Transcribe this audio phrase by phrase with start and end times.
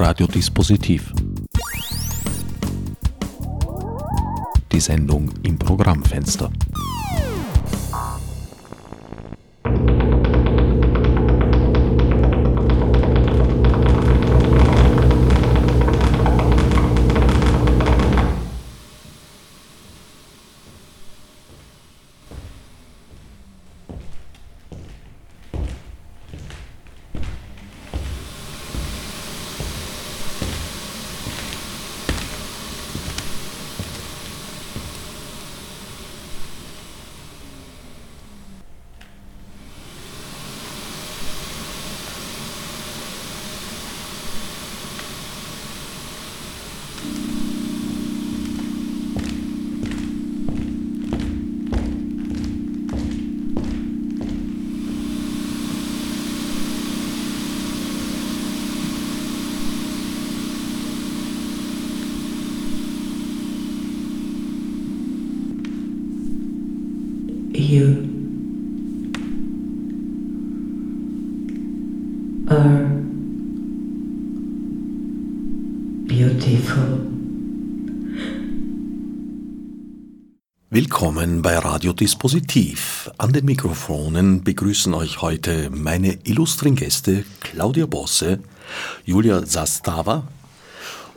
[0.00, 1.12] Radiodispositiv.
[4.70, 6.52] Die Sendung im Programmfenster.
[81.78, 83.08] Radiodispositiv.
[83.18, 88.40] An den Mikrofonen begrüßen euch heute meine illustren Gäste Claudia Bosse,
[89.04, 90.26] Julia Sastava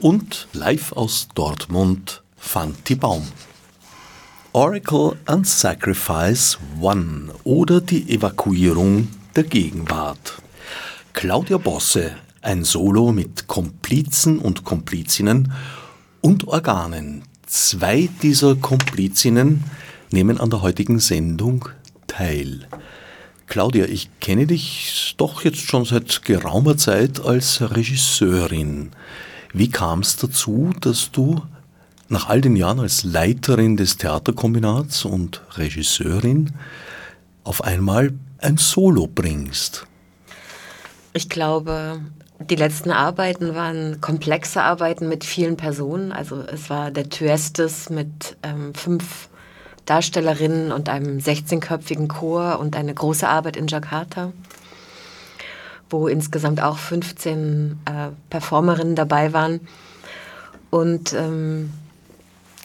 [0.02, 3.28] und live aus Dortmund Fanti Baum.
[4.54, 10.44] Oracle and Sacrifice One oder die Evakuierung der Gegenwart.
[11.14, 12.12] Claudia Bosse,
[12.44, 15.54] ein Solo mit Komplizen und Komplizinnen
[16.22, 17.23] und Organen.
[17.48, 19.64] Zwei dieser Komplizinnen
[20.14, 21.70] nehmen an der heutigen Sendung
[22.08, 22.67] teil.
[23.48, 28.92] Claudia, ich kenne dich doch jetzt schon seit geraumer Zeit als Regisseurin.
[29.54, 31.42] Wie kam es dazu, dass du
[32.08, 36.52] nach all den Jahren als Leiterin des Theaterkombinats und Regisseurin
[37.43, 39.86] auf einmal ein Solo bringst?
[41.14, 42.02] Ich glaube,
[42.39, 46.11] die letzten Arbeiten waren komplexe Arbeiten mit vielen Personen.
[46.11, 49.30] Also es war der Tuestes mit ähm, fünf
[49.92, 54.32] Darstellerinnen und einem 16-köpfigen Chor und eine große Arbeit in Jakarta,
[55.90, 57.92] wo insgesamt auch 15 äh,
[58.30, 59.60] Performerinnen dabei waren.
[60.70, 61.74] Und ähm,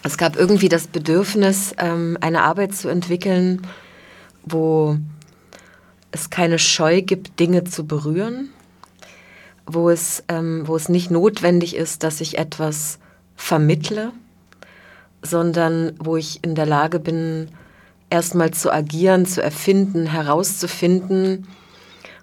[0.05, 3.67] es gab irgendwie das Bedürfnis, ähm, eine Arbeit zu entwickeln,
[4.45, 4.97] wo
[6.13, 8.51] es keine Scheu gibt, Dinge zu berühren,
[9.67, 13.01] wo es, ähm, wo es nicht notwendig ist, dass ich etwas
[13.35, 14.13] vermittle,
[15.27, 17.49] sondern wo ich in der Lage bin,
[18.11, 21.47] erstmal zu agieren, zu erfinden, herauszufinden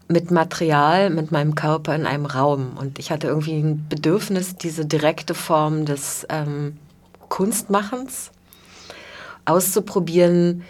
[0.07, 2.77] mit Material, mit meinem Körper in einem Raum.
[2.77, 6.77] Und ich hatte irgendwie ein Bedürfnis, diese direkte Form des ähm,
[7.29, 8.31] Kunstmachens
[9.45, 10.63] auszuprobieren,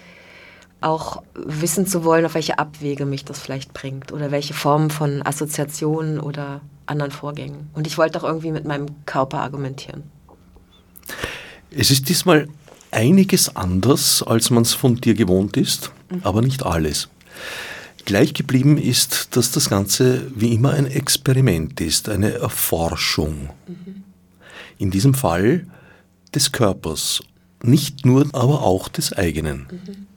[0.82, 5.26] auch wissen zu wollen, auf welche Abwege mich das vielleicht bringt oder welche Formen von
[5.26, 7.70] Assoziationen oder anderen Vorgängen.
[7.74, 10.04] Und ich wollte auch irgendwie mit meinem Körper argumentieren.
[11.76, 12.48] Es ist diesmal
[12.92, 16.22] einiges anders, als man es von dir gewohnt ist, mhm.
[16.24, 17.10] aber nicht alles.
[18.06, 23.50] Gleich geblieben ist, dass das Ganze wie immer ein Experiment ist, eine Erforschung.
[23.68, 24.04] Mhm.
[24.78, 25.66] In diesem Fall
[26.36, 27.24] des Körpers,
[27.64, 29.68] nicht nur, aber auch des eigenen.
[29.72, 30.08] Mhm.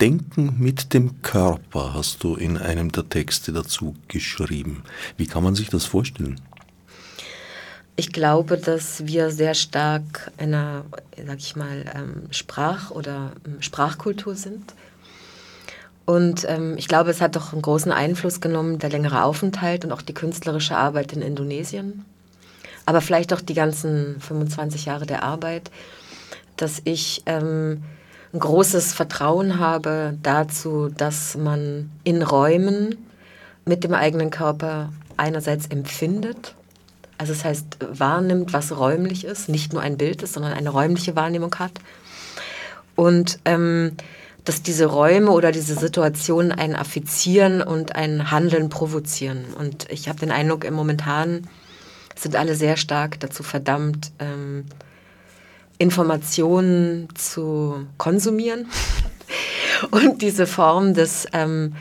[0.00, 4.82] Denken mit dem Körper hast du in einem der Texte dazu geschrieben.
[5.16, 6.40] Wie kann man sich das vorstellen?
[7.96, 10.84] Ich glaube, dass wir sehr stark in einer,
[11.26, 14.74] sag ich mal, ähm, Sprach- oder ähm, Sprachkultur sind.
[16.04, 19.92] Und ähm, ich glaube, es hat doch einen großen Einfluss genommen, der längere Aufenthalt und
[19.92, 22.04] auch die künstlerische Arbeit in Indonesien
[22.86, 25.70] aber vielleicht auch die ganzen 25 Jahre der Arbeit,
[26.56, 27.82] dass ich ähm,
[28.32, 32.96] ein großes Vertrauen habe dazu, dass man in Räumen
[33.64, 36.54] mit dem eigenen Körper einerseits empfindet,
[37.18, 41.16] also das heißt wahrnimmt, was räumlich ist, nicht nur ein Bild ist, sondern eine räumliche
[41.16, 41.72] Wahrnehmung hat.
[42.96, 43.96] Und ähm,
[44.44, 49.46] dass diese Räume oder diese Situationen ein Affizieren und ein Handeln provozieren.
[49.58, 51.48] Und ich habe den Eindruck, im momentanen
[52.14, 54.66] sind alle sehr stark dazu verdammt, ähm,
[55.78, 58.66] Informationen zu konsumieren.
[59.90, 61.74] Und diese Form des ähm,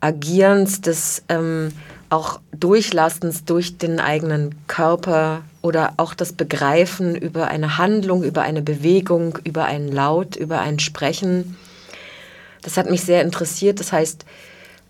[0.00, 1.72] Agierens, des ähm,
[2.10, 8.62] auch Durchlassens durch den eigenen Körper oder auch das Begreifen über eine Handlung, über eine
[8.62, 11.56] Bewegung, über einen Laut, über ein Sprechen.
[12.62, 13.80] Das hat mich sehr interessiert.
[13.80, 14.24] Das heißt,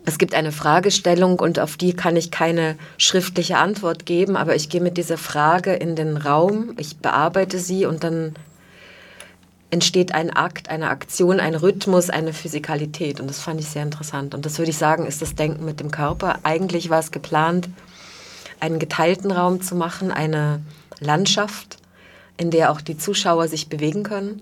[0.08, 4.68] Es gibt eine Fragestellung und auf die kann ich keine schriftliche Antwort geben, aber ich
[4.68, 8.36] gehe mit dieser Frage in den Raum, ich bearbeite sie und dann
[9.70, 13.20] entsteht ein Akt, eine Aktion, ein Rhythmus, eine Physikalität.
[13.20, 14.34] Und das fand ich sehr interessant.
[14.34, 16.38] Und das würde ich sagen, ist das Denken mit dem Körper.
[16.44, 17.68] Eigentlich war es geplant,
[18.60, 20.62] einen geteilten Raum zu machen, eine
[21.00, 21.78] Landschaft,
[22.36, 24.40] in der auch die Zuschauer sich bewegen können.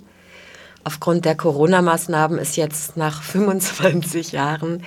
[0.85, 4.83] Aufgrund der Corona-Maßnahmen ist jetzt nach 25 Jahren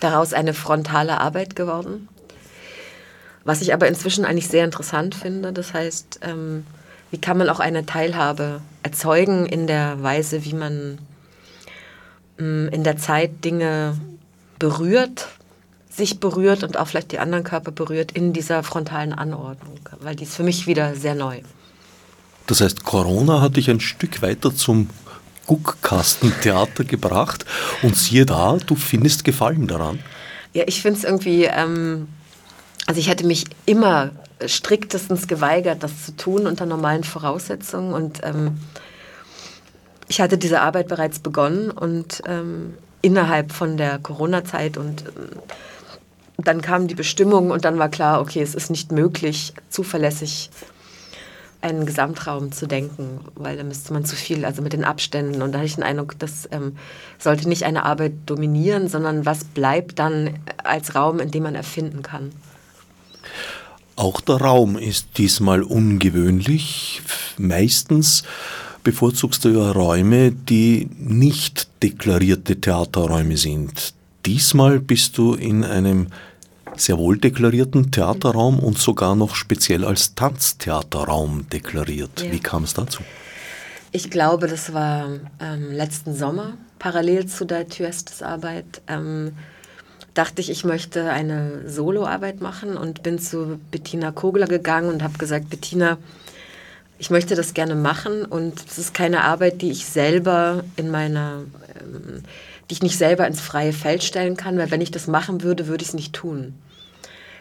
[0.00, 2.08] daraus eine frontale Arbeit geworden.
[3.44, 5.52] Was ich aber inzwischen eigentlich sehr interessant finde.
[5.52, 6.64] Das heißt, ähm,
[7.10, 10.98] wie kann man auch eine Teilhabe erzeugen in der Weise, wie man
[12.38, 13.96] ähm, in der Zeit Dinge
[14.58, 15.28] berührt,
[15.90, 20.24] sich berührt und auch vielleicht die anderen Körper berührt in dieser frontalen Anordnung, weil die
[20.24, 21.40] ist für mich wieder sehr neu.
[22.46, 24.88] Das heißt, Corona hat dich ein Stück weiter zum
[25.46, 27.44] Guckkastentheater gebracht
[27.82, 29.98] und siehe da, du findest Gefallen daran.
[30.52, 32.08] Ja, ich finde es irgendwie, ähm,
[32.86, 34.10] also ich hätte mich immer
[34.46, 38.58] striktestens geweigert, das zu tun unter normalen Voraussetzungen und ähm,
[40.08, 45.40] ich hatte diese Arbeit bereits begonnen und ähm, innerhalb von der Corona-Zeit und ähm,
[46.38, 50.50] dann kamen die Bestimmungen und dann war klar, okay, es ist nicht möglich, zuverlässig
[51.60, 55.42] einen Gesamtraum zu denken, weil da müsste man zu viel, also mit den Abständen.
[55.42, 56.76] Und da hatte ich den Eindruck, das ähm,
[57.18, 62.02] sollte nicht eine Arbeit dominieren, sondern was bleibt dann als Raum, in dem man erfinden
[62.02, 62.32] kann.
[63.94, 67.02] Auch der Raum ist diesmal ungewöhnlich.
[67.38, 68.24] Meistens
[68.84, 73.94] bevorzugst du ja Räume, die nicht deklarierte Theaterräume sind.
[74.26, 76.08] Diesmal bist du in einem
[76.76, 82.22] sehr wohl deklarierten Theaterraum und sogar noch speziell als Tanztheaterraum deklariert.
[82.22, 82.32] Ja.
[82.32, 83.02] Wie kam es dazu?
[83.90, 85.08] Ich glaube, das war
[85.38, 88.80] ähm, letzten Sommer, parallel zu der Thyestes-Arbeit.
[88.88, 89.32] Ähm,
[90.14, 95.18] dachte ich, ich möchte eine Soloarbeit machen und bin zu Bettina Kogler gegangen und habe
[95.18, 95.98] gesagt, Bettina,
[97.02, 101.42] ich möchte das gerne machen und es ist keine Arbeit, die ich selber in meiner,
[101.80, 102.22] ähm,
[102.70, 105.66] die ich nicht selber ins freie Feld stellen kann, weil wenn ich das machen würde,
[105.66, 106.54] würde ich es nicht tun.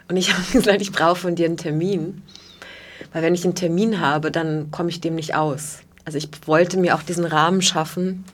[0.10, 2.24] Und ich habe gesagt, ich brauche von dir einen Termin,
[3.13, 5.81] weil wenn ich einen Termin habe, dann komme ich dem nicht aus.
[6.06, 8.25] Also ich wollte mir auch diesen Rahmen schaffen,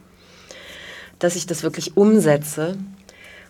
[1.19, 2.77] dass ich das wirklich umsetze.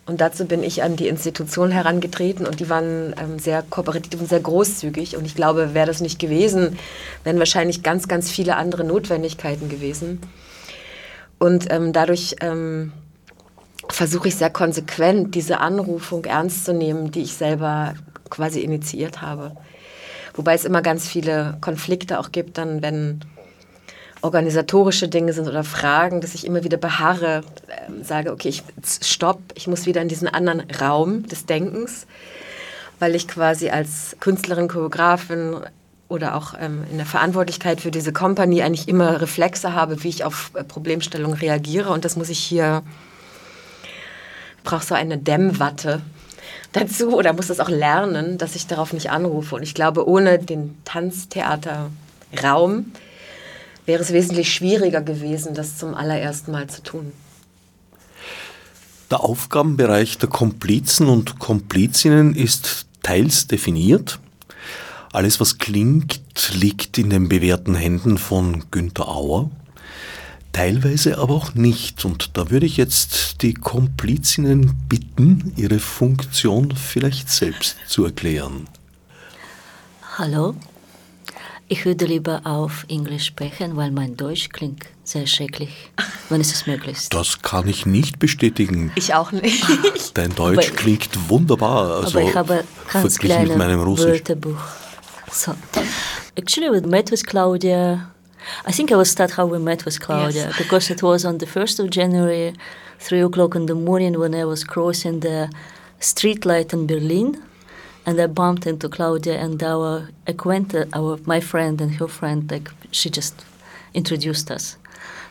[0.07, 4.30] Und dazu bin ich an die Institution herangetreten und die waren ähm, sehr kooperativ und
[4.30, 5.18] sehr großzügig.
[5.18, 6.80] Und ich glaube, wäre das nicht gewesen,
[7.25, 10.21] wären wahrscheinlich ganz, ganz viele andere Notwendigkeiten gewesen.
[11.39, 12.94] Und ähm, dadurch ähm,
[13.89, 17.94] versuche ich sehr konsequent, diese Anrufung ernst zu nehmen, die ich selber
[18.30, 19.57] quasi initiiert habe.
[20.36, 23.19] Wobei es immer ganz viele Konflikte auch gibt, dann wenn
[24.21, 28.63] organisatorische Dinge sind oder Fragen, dass ich immer wieder beharre, äh, sage, okay, ich
[29.01, 32.07] stopp, ich muss wieder in diesen anderen Raum des Denkens,
[32.99, 35.57] weil ich quasi als Künstlerin, Choreografin
[36.09, 40.23] oder auch ähm, in der Verantwortlichkeit für diese Company eigentlich immer Reflexe habe, wie ich
[40.23, 42.83] auf äh, Problemstellungen reagiere und das muss ich hier
[44.63, 46.01] brauche so eine Dämmwatte
[46.73, 49.55] dazu oder muss das auch lernen, dass ich darauf nicht anrufe.
[49.55, 52.91] Und ich glaube, ohne den Tanztheaterraum
[53.88, 57.12] wäre es wesentlich schwieriger gewesen, das zum allerersten Mal zu tun.
[59.10, 64.19] Der Aufgabenbereich der Komplizen und Komplizinnen ist teils definiert.
[65.12, 66.22] Alles, was klingt,
[66.53, 69.50] liegt in den bewährten Händen von Günter Auer
[70.58, 72.03] teilweise aber auch nicht.
[72.03, 78.67] Und da würde ich jetzt die Komplizinnen bitten, ihre Funktion vielleicht selbst zu erklären.
[80.17, 80.56] Hallo,
[81.67, 85.91] ich würde lieber auf Englisch sprechen, weil mein Deutsch klingt sehr schrecklich,
[86.29, 87.13] wenn es möglich ist.
[87.13, 88.91] Das kann ich nicht bestätigen.
[88.95, 89.63] Ich auch nicht.
[90.13, 92.03] Dein Deutsch aber klingt wunderbar.
[92.03, 94.05] Also aber ich habe ganz kleine mit meinem Russisch.
[94.05, 94.59] Wörterbuch.
[95.29, 95.53] So,
[96.38, 98.12] actually, we met with Claudia
[98.65, 100.57] I think I will start how we met with Claudia yes.
[100.57, 102.53] because it was on the 1st of January,
[103.00, 105.50] 3 o'clock in the morning when I was crossing the
[106.00, 107.41] street light in Berlin.
[108.07, 112.71] And I bumped into Claudia and our acquaintance, our my friend and her friend, like
[112.91, 113.45] she just
[113.93, 114.77] introduced us.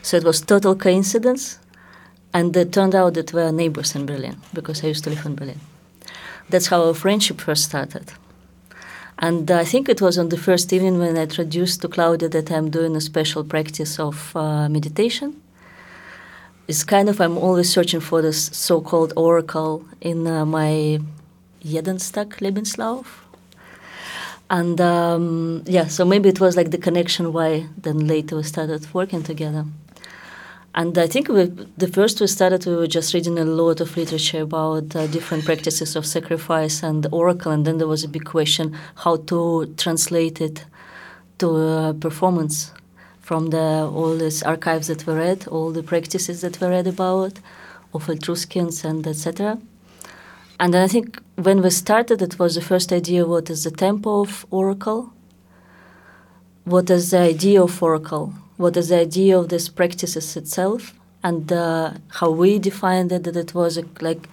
[0.03, 1.57] So it was total coincidence,
[2.33, 5.25] and it turned out that we are neighbors in Berlin because I used to live
[5.25, 5.59] in Berlin.
[6.49, 8.13] That's how our friendship first started.
[9.19, 12.51] And I think it was on the first evening when I introduced to Claudia that
[12.51, 15.41] I'm doing a special practice of uh, meditation.
[16.67, 20.99] It's kind of, I'm always searching for this so called oracle in uh, my
[21.63, 23.05] Jedenstag Lebenslauf.
[24.49, 28.93] And um, yeah, so maybe it was like the connection why then later we started
[28.93, 29.65] working together.
[30.73, 31.45] And I think we,
[31.77, 35.43] the first we started, we were just reading a lot of literature about uh, different
[35.43, 40.39] practices of sacrifice and oracle, and then there was a big question how to translate
[40.39, 40.65] it
[41.39, 42.71] to uh, performance
[43.21, 47.39] from the all these archives that we read, all the practices that we read about
[47.93, 49.59] of Etruscans and etc.
[50.59, 53.71] And then I think when we started, it was the first idea: what is the
[53.71, 55.13] tempo of oracle?
[56.63, 58.33] What is the idea of oracle?
[58.57, 63.35] what is the idea of these practices itself and uh, how we defined it that
[63.35, 64.27] it was a, like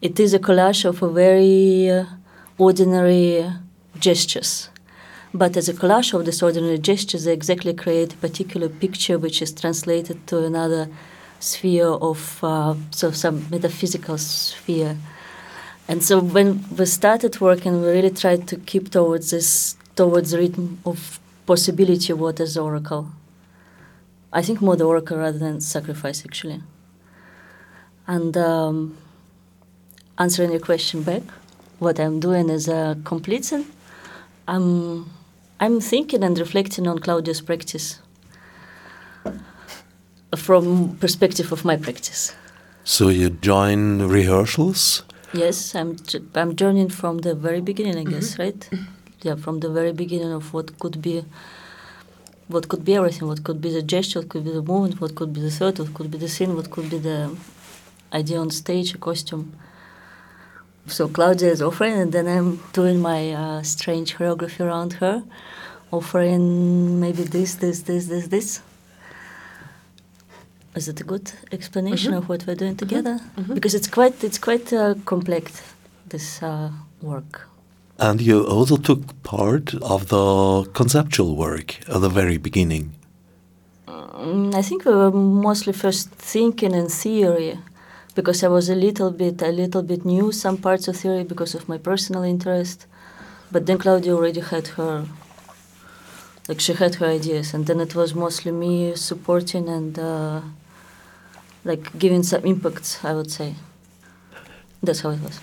[0.00, 2.04] it is a collage of a very uh,
[2.56, 3.44] ordinary
[3.98, 4.70] gestures
[5.34, 9.42] but as a collage of these ordinary gestures they exactly create a particular picture which
[9.42, 10.88] is translated to another
[11.40, 14.96] sphere of uh, so some metaphysical sphere
[15.88, 20.38] and so when we started working we really tried to keep towards this towards the
[20.38, 23.10] rhythm of possibility of what is oracle
[24.32, 26.62] I think more the oracle rather than sacrifice, actually.
[28.06, 28.98] And um,
[30.18, 31.22] answering your question back,
[31.78, 33.52] what I'm doing is a complete.
[34.46, 35.10] I'm,
[35.60, 38.00] I'm thinking and reflecting on Claudia's practice
[40.36, 42.34] from perspective of my practice.
[42.84, 45.02] So you join rehearsals?
[45.32, 45.96] Yes, I'm
[46.34, 48.44] I'm joining from the very beginning, I guess, mm -hmm.
[48.44, 48.68] right?
[49.24, 51.24] Yeah, from the very beginning of what could be
[52.48, 55.14] what could be everything, what could be the gesture, what could be the movement, what
[55.14, 57.30] could be the thought, what could be the scene, what could be the
[58.12, 59.52] idea on stage, a costume.
[60.86, 65.22] So Claudia is offering, and then I'm doing my uh, strange choreography around her,
[65.90, 68.60] offering maybe this, this, this, this, this.
[70.78, 72.22] Is it a good explanation mm-hmm.
[72.22, 72.86] of what we're doing mm-hmm.
[72.86, 73.14] together?
[73.36, 73.54] Mm-hmm.
[73.56, 75.44] Because it's quite, it's quite uh, complex,
[76.12, 76.70] this uh,
[77.02, 77.32] work.
[77.98, 82.84] And you also took part of the conceptual work at the very beginning.
[83.88, 85.10] Mm, I think we were
[85.48, 87.58] mostly first thinking in theory,
[88.14, 91.54] because I was a little bit, a little bit new some parts of theory because
[91.58, 92.86] of my personal interest.
[93.50, 95.06] But then Claudia already had her,
[96.48, 100.40] like she had her ideas, and then it was mostly me supporting and uh,
[101.64, 102.98] like giving some impacts.
[103.04, 103.54] I would say.
[104.82, 105.40] That's how it was.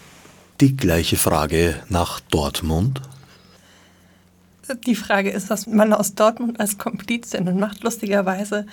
[0.62, 3.02] Die gleiche Frage nach Dortmund.
[4.86, 7.84] Die Frage ist, was man aus Dortmund als Komplizin macht.
[7.84, 8.66] Lustigerweise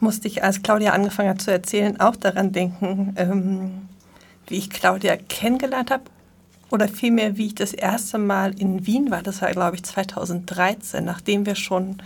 [0.00, 3.88] musste ich, als Claudia angefangen hat zu erzählen, auch daran denken, ähm,
[4.46, 6.04] wie ich Claudia kennengelernt habe.
[6.70, 9.22] Oder vielmehr, wie ich das erste Mal in Wien war.
[9.22, 11.98] Das war, glaube ich, 2013, nachdem wir schon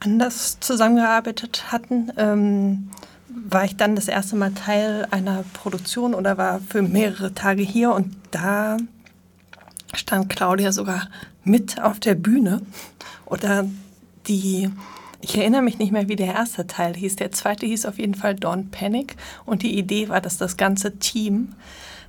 [0.00, 2.12] anders zusammengearbeitet hatten.
[2.16, 2.90] Ähm,
[3.28, 7.92] war ich dann das erste Mal Teil einer Produktion oder war für mehrere Tage hier?
[7.92, 8.76] Und da
[9.94, 11.08] stand Claudia sogar
[11.44, 12.62] mit auf der Bühne.
[13.26, 13.66] Oder
[14.26, 14.70] die
[15.20, 17.16] ich erinnere mich nicht mehr, wie der erste Teil hieß.
[17.16, 19.16] Der zweite hieß auf jeden Fall Dawn Panic.
[19.44, 21.54] Und die Idee war, dass das ganze Team,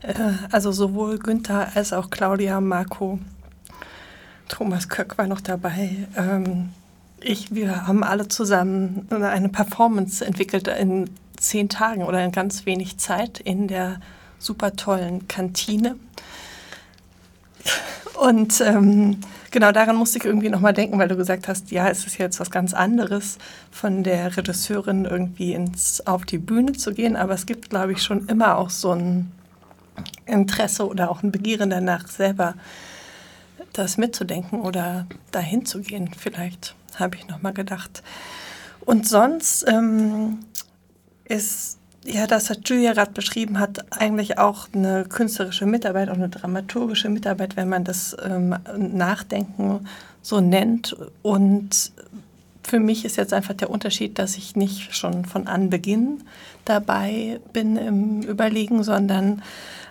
[0.01, 0.13] äh,
[0.51, 3.19] also sowohl Günther als auch Claudia, Marco,
[4.47, 6.69] Thomas Köck war noch dabei, ähm,
[7.21, 12.97] ich, wir haben alle zusammen eine Performance entwickelt in zehn Tagen oder in ganz wenig
[12.97, 13.99] Zeit in der
[14.37, 15.95] super tollen Kantine.
[18.19, 19.19] Und ähm,
[19.51, 22.39] genau daran musste ich irgendwie nochmal denken, weil du gesagt hast, ja, es ist jetzt
[22.39, 23.37] was ganz anderes,
[23.71, 27.15] von der Regisseurin irgendwie ins, auf die Bühne zu gehen.
[27.15, 29.31] Aber es gibt, glaube ich, schon immer auch so ein
[30.25, 32.55] Interesse oder auch ein Begehren danach, selber
[33.73, 38.03] das mitzudenken oder dahin zu gehen, vielleicht habe ich nochmal gedacht.
[38.85, 40.39] Und sonst ähm,
[41.25, 46.29] ist ja das, was Julia gerade beschrieben hat, eigentlich auch eine künstlerische Mitarbeit, auch eine
[46.29, 49.87] dramaturgische Mitarbeit, wenn man das ähm, Nachdenken
[50.21, 50.95] so nennt.
[51.21, 51.91] Und
[52.63, 56.23] für mich ist jetzt einfach der Unterschied, dass ich nicht schon von Anbeginn
[56.65, 59.41] dabei bin im Überlegen, sondern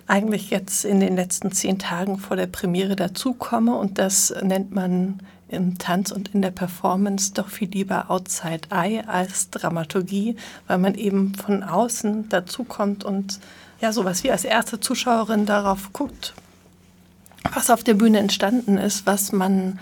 [0.08, 3.76] eigentlich jetzt in den letzten zehn Tagen vor der Premiere dazukomme.
[3.76, 9.02] Und das nennt man im Tanz und in der Performance doch viel lieber Outside Eye
[9.06, 10.36] als Dramaturgie,
[10.66, 13.38] weil man eben von außen dazukommt und
[13.80, 16.34] ja, sowas wie als erste Zuschauerin darauf guckt,
[17.54, 19.78] was auf der Bühne entstanden ist, was man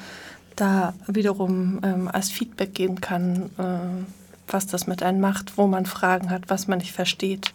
[0.54, 5.86] da wiederum ähm, als Feedback geben kann, äh, was das mit einem macht, wo man
[5.86, 7.52] Fragen hat, was man nicht versteht.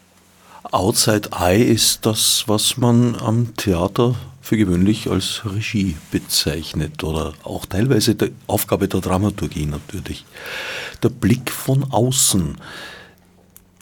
[0.63, 7.65] Outside Eye ist das, was man am Theater für gewöhnlich als Regie bezeichnet oder auch
[7.65, 10.25] teilweise die Aufgabe der Dramaturgie natürlich.
[11.01, 12.57] Der Blick von außen.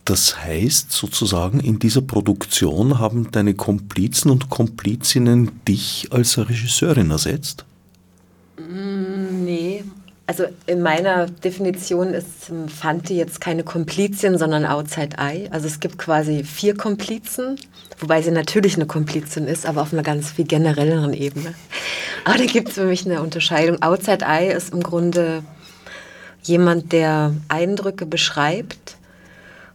[0.05, 7.65] Das heißt sozusagen, in dieser Produktion haben deine Komplizen und Komplizinnen dich als Regisseurin ersetzt?
[8.57, 9.83] Mm, nee,
[10.29, 15.49] Also in meiner Definition ist Fanti jetzt keine Komplizin, sondern Outside Eye.
[15.49, 17.55] Also es gibt quasi vier Komplizen,
[17.97, 21.55] wobei sie natürlich eine Komplizin ist, aber auf einer ganz viel generelleren Ebene.
[22.25, 23.81] Aber da gibt es für mich eine Unterscheidung.
[23.81, 25.41] Outside Eye ist im Grunde
[26.43, 28.97] jemand, der Eindrücke beschreibt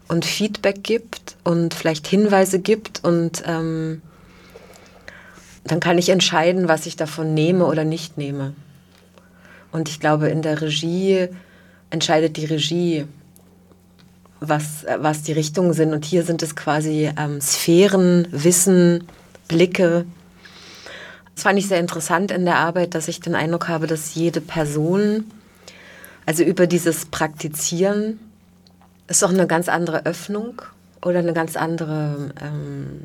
[0.07, 4.03] und Feedback gibt und vielleicht Hinweise gibt und ähm,
[5.65, 8.55] dann kann ich entscheiden, was ich davon nehme oder nicht nehme.
[9.75, 11.27] Und ich glaube, in der Regie
[11.91, 13.07] entscheidet die Regie,
[14.39, 15.93] was, was die Richtungen sind.
[15.93, 19.09] Und hier sind es quasi ähm, Sphären, Wissen,
[19.49, 20.07] Blicke.
[21.35, 24.41] Das fand ich sehr interessant in der Arbeit, dass ich den Eindruck habe, dass jede
[24.41, 25.25] Person,
[26.25, 28.21] also über dieses Praktizieren,
[29.09, 30.63] ist auch eine ganz andere Öffnung
[31.03, 33.01] oder eine ganz andere ähm,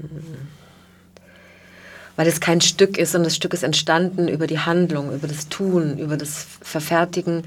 [2.20, 5.48] weil es kein Stück ist, sondern das Stück ist entstanden über die Handlung, über das
[5.48, 7.44] Tun, über das Verfertigen,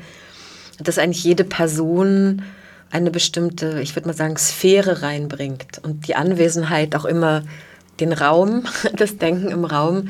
[0.79, 2.41] dass eigentlich jede Person
[2.91, 7.43] eine bestimmte, ich würde mal sagen, Sphäre reinbringt und die Anwesenheit auch immer
[8.01, 8.65] den Raum,
[8.97, 10.09] das Denken im Raum,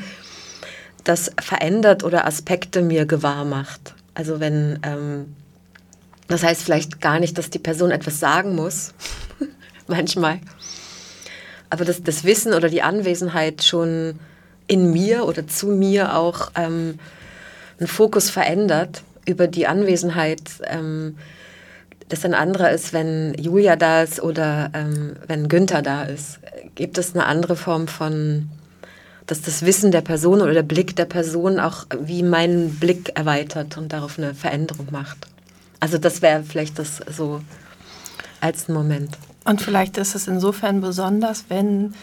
[1.03, 3.95] das verändert oder Aspekte mir gewahr macht.
[4.13, 5.35] Also wenn, ähm,
[6.29, 8.93] das heißt vielleicht gar nicht, dass die Person etwas sagen muss,
[9.87, 10.39] manchmal,
[11.69, 14.21] aber dass das Wissen oder die Anwesenheit schon
[14.67, 16.99] in mir oder zu mir auch ähm,
[17.79, 21.17] einen Fokus verändert über die Anwesenheit, ähm,
[22.09, 26.39] dass ein anderer ist, wenn Julia da ist oder ähm, wenn Günther da ist.
[26.75, 28.49] Gibt es eine andere Form von,
[29.25, 33.77] dass das Wissen der Person oder der Blick der Person auch wie meinen Blick erweitert
[33.77, 35.17] und darauf eine Veränderung macht?
[35.79, 37.41] Also das wäre vielleicht das so
[38.41, 39.17] als ein Moment.
[39.45, 41.93] Und vielleicht ist es insofern besonders, wenn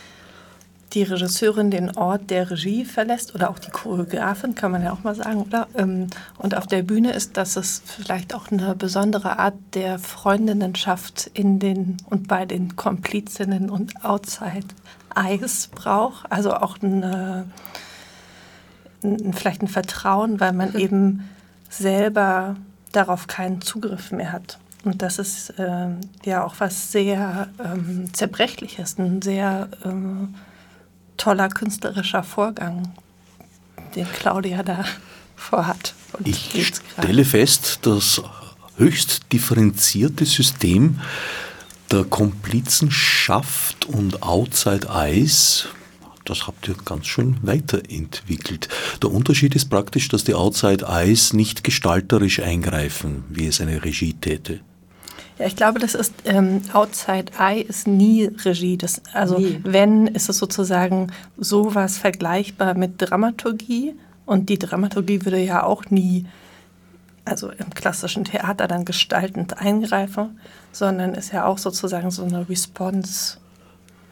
[0.93, 5.05] die Regisseurin den Ort der Regie verlässt oder auch die Choreografin, kann man ja auch
[5.05, 5.69] mal sagen, oder?
[5.77, 11.31] Ähm, und auf der Bühne ist, dass es vielleicht auch eine besondere Art der Freundinnenschaft
[11.33, 14.67] in den und bei den Komplizinnen und Outside
[15.15, 16.31] Eyes braucht.
[16.31, 17.47] Also auch eine,
[19.05, 21.29] ein, vielleicht ein Vertrauen, weil man eben
[21.69, 22.57] selber
[22.91, 24.59] darauf keinen Zugriff mehr hat.
[24.83, 25.89] Und das ist äh,
[26.25, 30.50] ja auch was sehr ähm, Zerbrechliches, ein sehr äh,
[31.21, 32.95] toller künstlerischer Vorgang,
[33.95, 34.87] den Claudia da
[35.37, 35.95] vorhat.
[36.15, 38.23] Und ich stelle fest, das
[38.79, 40.99] höchst differenzierte System
[41.91, 45.69] der Komplizenschaft und Outside Eyes,
[46.25, 48.69] das habt ihr ganz schön weiterentwickelt.
[49.03, 54.15] Der Unterschied ist praktisch, dass die Outside Eyes nicht gestalterisch eingreifen, wie es eine Regie
[54.15, 54.61] täte.
[55.41, 58.77] Ja, ich glaube, das ist ähm, Outside Eye ist nie Regie.
[58.77, 59.59] Das, also nie.
[59.65, 63.95] wenn, ist es sozusagen sowas vergleichbar mit Dramaturgie.
[64.27, 66.27] Und die Dramaturgie würde ja auch nie,
[67.25, 70.39] also im klassischen Theater dann gestaltend eingreifen,
[70.73, 73.39] sondern ist ja auch sozusagen so eine Response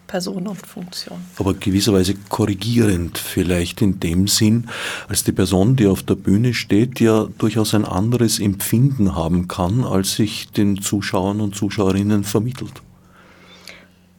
[0.09, 1.19] Person und Funktion.
[1.39, 4.69] Aber gewisserweise korrigierend vielleicht in dem Sinn,
[5.07, 9.85] als die Person, die auf der Bühne steht, ja durchaus ein anderes Empfinden haben kann,
[9.85, 12.83] als sich den Zuschauern und Zuschauerinnen vermittelt.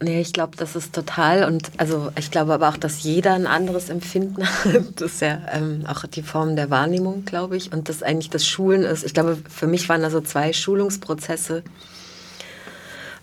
[0.01, 3.47] Nee, ich glaube, das ist total und also ich glaube aber auch, dass jeder ein
[3.47, 4.83] anderes Empfinden hat.
[4.95, 7.73] Das ist ja ähm, auch die Form der Wahrnehmung, glaube ich.
[7.73, 9.03] Und das eigentlich das Schulen ist.
[9.03, 11.63] Ich glaube, für mich waren da so zwei Schulungsprozesse.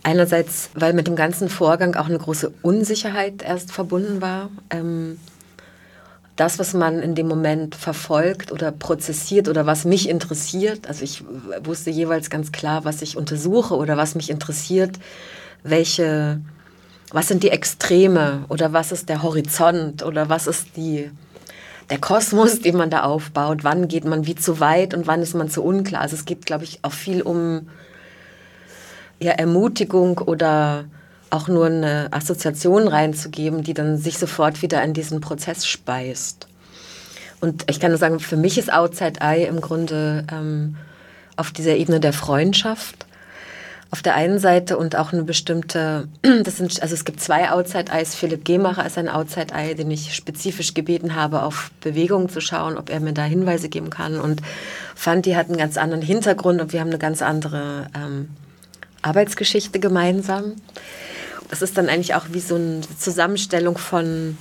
[0.06, 4.50] Einerseits, weil mit dem ganzen Vorgang auch eine große Unsicherheit erst verbunden war.
[4.70, 5.18] Ähm,
[6.36, 11.24] das, was man in dem Moment verfolgt oder prozessiert oder was mich interessiert, also ich
[11.64, 14.96] wusste jeweils ganz klar, was ich untersuche oder was mich interessiert,
[15.64, 16.40] welche,
[17.10, 21.10] was sind die Extreme oder was ist der Horizont oder was ist die,
[21.90, 25.34] der Kosmos, den man da aufbaut, wann geht man wie zu weit und wann ist
[25.34, 26.02] man zu unklar.
[26.02, 27.66] Also es geht, glaube ich, auch viel um
[29.20, 30.84] ja, Ermutigung oder
[31.30, 36.46] auch nur eine Assoziation reinzugeben, die dann sich sofort wieder in diesen Prozess speist.
[37.40, 40.76] Und ich kann nur sagen, für mich ist Outside Eye im Grunde ähm,
[41.36, 43.06] auf dieser Ebene der Freundschaft
[43.90, 46.08] auf der einen Seite und auch eine bestimmte,
[46.44, 48.14] das sind, also es gibt zwei Outside Eyes.
[48.14, 52.76] Philipp Gemacher ist ein Outside Eye, den ich spezifisch gebeten habe, auf Bewegungen zu schauen,
[52.76, 54.20] ob er mir da Hinweise geben kann.
[54.20, 54.42] Und
[54.94, 58.28] Fanti hat einen ganz anderen Hintergrund und wir haben eine ganz andere ähm,
[59.02, 60.54] Arbeitsgeschichte gemeinsam.
[61.48, 64.36] Das ist dann eigentlich auch wie so eine Zusammenstellung von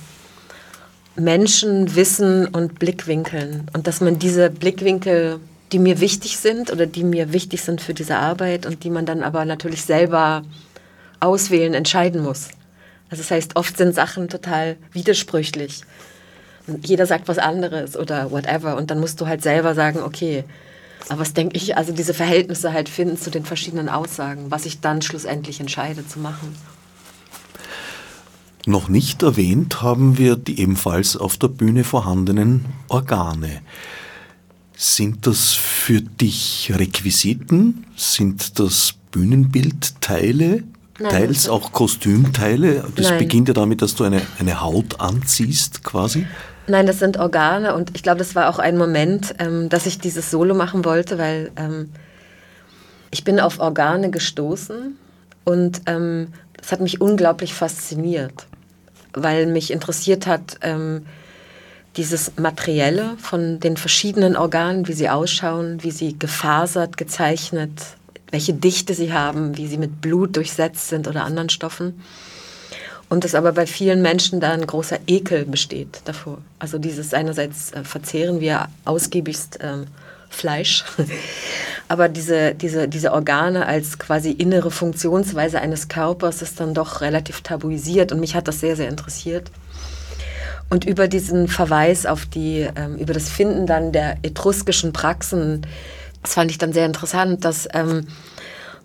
[1.16, 3.70] Menschen, Wissen und Blickwinkeln.
[3.72, 5.40] Und dass man diese Blickwinkel,
[5.72, 9.06] die mir wichtig sind oder die mir wichtig sind für diese Arbeit und die man
[9.06, 10.42] dann aber natürlich selber
[11.20, 12.48] auswählen, entscheiden muss.
[13.10, 15.82] Also das heißt, oft sind Sachen total widersprüchlich.
[16.82, 18.76] Jeder sagt was anderes oder whatever.
[18.76, 20.44] Und dann musst du halt selber sagen, okay,
[21.08, 24.80] Aber was denke ich, also diese Verhältnisse halt finden zu den verschiedenen Aussagen, was ich
[24.80, 26.54] dann schlussendlich entscheide zu machen.
[28.66, 33.60] Noch nicht erwähnt haben wir die ebenfalls auf der Bühne vorhandenen Organe.
[34.74, 37.86] Sind das für dich Requisiten?
[37.94, 40.64] Sind das Bühnenbildteile?
[40.98, 42.84] Nein, Teils auch Kostümteile?
[42.96, 43.18] Das nein.
[43.18, 46.26] beginnt ja damit, dass du eine, eine Haut anziehst quasi.
[46.68, 50.00] Nein, das sind Organe und ich glaube, das war auch ein Moment, ähm, dass ich
[50.00, 51.92] dieses Solo machen wollte, weil ähm,
[53.12, 54.98] ich bin auf Organe gestoßen
[55.44, 58.46] und ähm, das hat mich unglaublich fasziniert,
[59.12, 61.06] weil mich interessiert hat, ähm,
[61.96, 67.70] dieses Materielle von den verschiedenen Organen, wie sie ausschauen, wie sie gefasert, gezeichnet,
[68.30, 72.02] welche Dichte sie haben, wie sie mit Blut durchsetzt sind oder anderen Stoffen.
[73.08, 76.38] Und dass aber bei vielen Menschen da ein großer Ekel besteht davor.
[76.58, 79.84] Also dieses einerseits äh, verzehren wir ausgiebigst äh,
[80.28, 80.84] Fleisch,
[81.88, 87.42] aber diese, diese, diese Organe als quasi innere Funktionsweise eines Körpers ist dann doch relativ
[87.42, 89.50] tabuisiert und mich hat das sehr, sehr interessiert.
[90.68, 95.64] Und über diesen Verweis auf die, ähm, über das Finden dann der etruskischen Praxen,
[96.22, 98.08] das fand ich dann sehr interessant, dass ähm,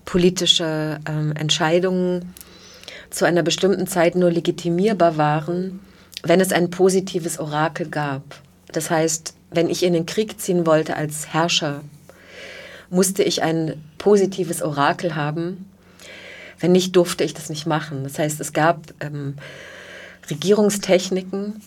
[0.05, 2.35] politische ähm, Entscheidungen
[3.11, 5.79] zu einer bestimmten Zeit nur legitimierbar waren,
[6.23, 8.23] wenn es ein positives Orakel gab.
[8.71, 11.81] Das heißt, wenn ich in den Krieg ziehen wollte als Herrscher,
[12.89, 15.69] musste ich ein positives Orakel haben.
[16.59, 18.03] Wenn nicht, durfte ich das nicht machen.
[18.03, 19.35] Das heißt, es gab ähm,
[20.29, 21.61] Regierungstechniken,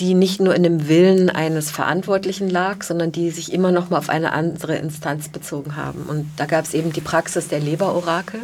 [0.00, 3.98] die nicht nur in dem Willen eines Verantwortlichen lag, sondern die sich immer noch mal
[3.98, 6.04] auf eine andere Instanz bezogen haben.
[6.04, 8.40] Und da gab es eben die Praxis der Leberorakel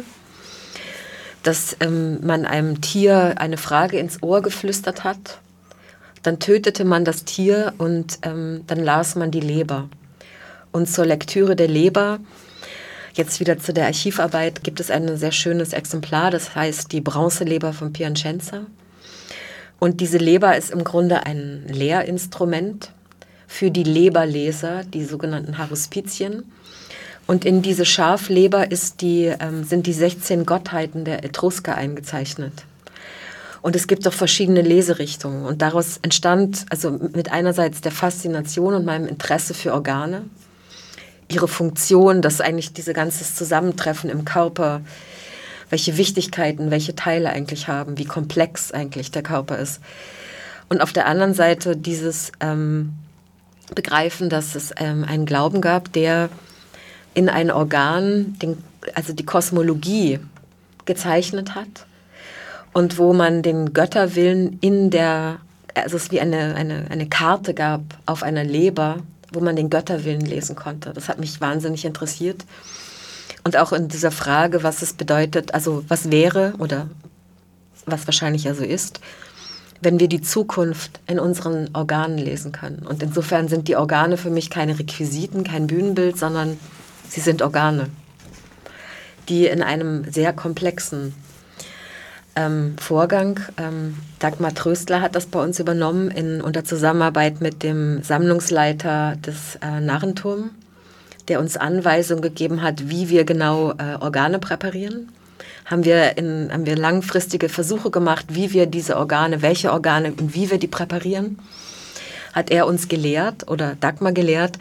[1.43, 5.39] dass ähm, man einem Tier eine Frage ins Ohr geflüstert hat.
[6.23, 9.89] Dann tötete man das Tier und ähm, dann las man die Leber.
[10.71, 12.19] Und zur Lektüre der Leber,
[13.13, 17.73] jetzt wieder zu der Archivarbeit, gibt es ein sehr schönes Exemplar, das heißt die Bronzeleber
[17.73, 18.65] von Piacenza.
[19.79, 22.91] Und diese Leber ist im Grunde ein Lehrinstrument
[23.47, 26.43] für die Leberleser, die sogenannten Haruspizien.
[27.29, 32.65] Und in diese Schafleber ist die, ähm, sind die 16 Gottheiten der Etrusker eingezeichnet.
[33.61, 35.45] Und es gibt auch verschiedene Leserichtungen.
[35.45, 40.23] Und daraus entstand, also mit einerseits der Faszination und meinem Interesse für Organe,
[41.27, 44.81] ihre Funktion, dass eigentlich diese ganze Zusammentreffen im Körper,
[45.69, 49.81] welche Wichtigkeiten, welche Teile eigentlich haben, wie komplex eigentlich der Körper ist.
[50.67, 52.93] Und auf der anderen Seite dieses ähm,
[53.75, 56.31] Begreifen, dass es ähm, einen Glauben gab, der
[57.13, 58.57] in ein Organ, den,
[58.95, 60.19] also die Kosmologie
[60.85, 61.85] gezeichnet hat
[62.73, 65.37] und wo man den Götterwillen in der,
[65.75, 68.97] also es wie eine, eine, eine Karte gab auf einer Leber,
[69.31, 70.91] wo man den Götterwillen lesen konnte.
[70.93, 72.45] Das hat mich wahnsinnig interessiert.
[73.43, 76.87] Und auch in dieser Frage, was es bedeutet, also was wäre oder
[77.85, 78.99] was wahrscheinlich ja so ist,
[79.81, 82.85] wenn wir die Zukunft in unseren Organen lesen können.
[82.85, 86.57] Und insofern sind die Organe für mich keine Requisiten, kein Bühnenbild, sondern
[87.09, 87.89] Sie sind Organe,
[89.27, 91.13] die in einem sehr komplexen
[92.35, 98.03] ähm, Vorgang, ähm, Dagmar Tröstler hat das bei uns übernommen in, unter Zusammenarbeit mit dem
[98.03, 100.51] Sammlungsleiter des äh, Narrenturm,
[101.27, 105.09] der uns Anweisungen gegeben hat, wie wir genau äh, Organe präparieren.
[105.65, 110.35] Haben wir, in, haben wir langfristige Versuche gemacht, wie wir diese Organe, welche Organe und
[110.35, 111.39] wie wir die präparieren.
[112.33, 114.59] Hat er uns gelehrt oder Dagmar gelehrt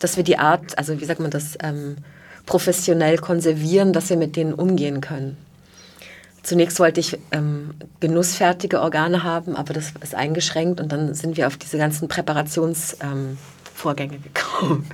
[0.00, 1.98] dass wir die Art, also wie sagt man das, ähm,
[2.46, 5.36] professionell konservieren, dass wir mit denen umgehen können.
[6.42, 11.46] Zunächst wollte ich ähm, genussfertige Organe haben, aber das ist eingeschränkt und dann sind wir
[11.46, 14.86] auf diese ganzen Präparationsvorgänge ähm, gekommen.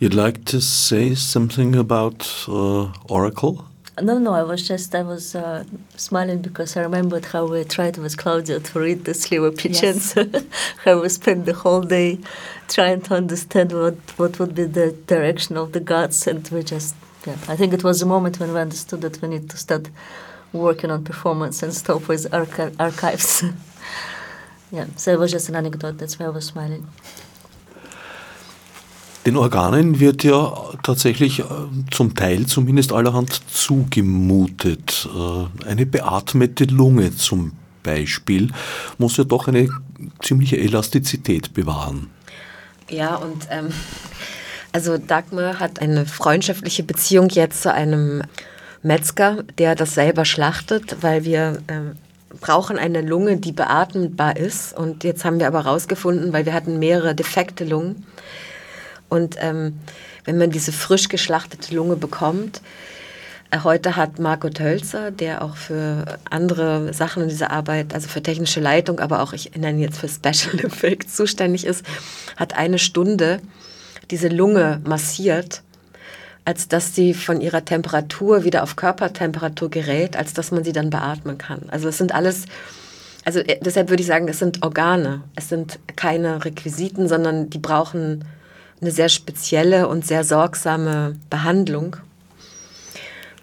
[0.00, 3.58] You'd like to say something about uh, Oracle?
[4.00, 5.64] No, no, I was just, I was uh,
[5.96, 10.44] smiling because I remembered how we tried with Claudia to read the Sliwa Picenza, yes.
[10.84, 12.18] how we spent the whole day
[12.68, 16.94] trying to understand what, what would be the direction of the gods, and we just,
[17.26, 19.90] yeah, I think it was a moment when we understood that we need to start
[20.54, 23.44] working on performance and stop with archi archives.
[24.72, 26.86] yeah, so it was just an anecdote, that's why I was smiling.
[29.24, 31.44] Den Organen wird ja tatsächlich äh,
[31.90, 35.08] zum Teil zumindest allerhand zugemutet.
[35.14, 38.50] Äh, eine beatmete Lunge zum Beispiel
[38.98, 39.68] muss ja doch eine
[40.20, 42.10] ziemliche Elastizität bewahren.
[42.90, 43.68] Ja, und ähm,
[44.72, 48.22] also Dagmar hat eine freundschaftliche Beziehung jetzt zu einem
[48.82, 51.92] Metzger, der das selber schlachtet, weil wir ähm,
[52.40, 54.76] brauchen eine Lunge, die beatmbar ist.
[54.76, 58.04] Und jetzt haben wir aber herausgefunden, weil wir hatten mehrere defekte Lungen,
[59.12, 59.78] Und ähm,
[60.24, 62.62] wenn man diese frisch geschlachtete Lunge bekommt,
[63.50, 68.22] äh, Heute hat Marco Tölzer, der auch für andere Sachen in dieser Arbeit, also für
[68.22, 71.84] technische Leitung, aber auch ich nenne jetzt für Special Effects zuständig ist,
[72.36, 73.40] hat eine Stunde
[74.10, 75.60] diese Lunge massiert,
[76.46, 80.88] als dass sie von ihrer Temperatur wieder auf Körpertemperatur gerät, als dass man sie dann
[80.88, 81.68] beatmen kann.
[81.68, 82.46] Also es sind alles,
[83.26, 87.58] also äh, deshalb würde ich sagen, es sind Organe, es sind keine Requisiten, sondern die
[87.58, 88.24] brauchen
[88.82, 91.96] eine sehr spezielle und sehr sorgsame Behandlung,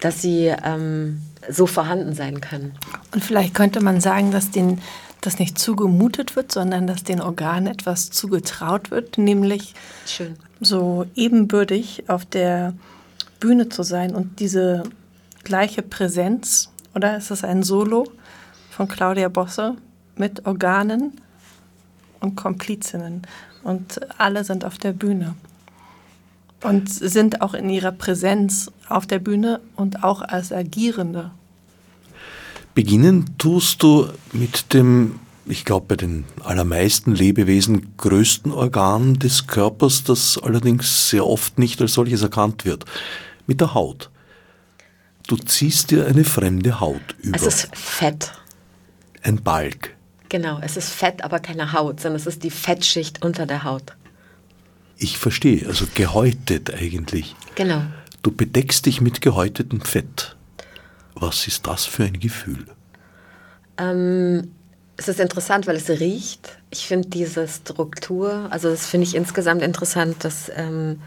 [0.00, 2.74] dass sie ähm, so vorhanden sein können.
[3.12, 4.80] Und vielleicht könnte man sagen, dass den
[5.22, 9.74] das nicht zugemutet wird, sondern dass den Organen etwas zugetraut wird, nämlich
[10.06, 10.36] Schön.
[10.60, 12.72] so ebenbürtig auf der
[13.38, 14.82] Bühne zu sein und diese
[15.44, 18.04] gleiche Präsenz, oder ist es ein Solo
[18.70, 19.76] von Claudia Bosse
[20.16, 21.20] mit Organen
[22.20, 23.26] und Komplizinnen
[23.62, 25.34] und alle sind auf der Bühne
[26.62, 31.30] und sind auch in ihrer Präsenz auf der Bühne und auch als Agierende.
[32.74, 40.04] Beginnen tust du mit dem, ich glaube bei den allermeisten Lebewesen, größten Organ des Körpers,
[40.04, 42.84] das allerdings sehr oft nicht als solches erkannt wird,
[43.46, 44.10] mit der Haut.
[45.26, 47.36] Du ziehst dir eine fremde Haut über.
[47.36, 48.32] Es ist Fett.
[49.22, 49.96] Ein Balk.
[50.30, 53.92] Genau, es ist Fett, aber keine Haut, sondern es ist die Fettschicht unter der Haut.
[54.96, 57.34] Ich verstehe, also gehäutet eigentlich.
[57.56, 57.82] Genau.
[58.22, 60.36] Du bedeckst dich mit gehäutetem Fett.
[61.14, 62.64] Was ist das für ein Gefühl?
[63.76, 64.52] Ähm,
[64.96, 66.58] es ist interessant, weil es riecht.
[66.70, 71.00] Ich finde diese Struktur, also das finde ich insgesamt interessant, dass ähm,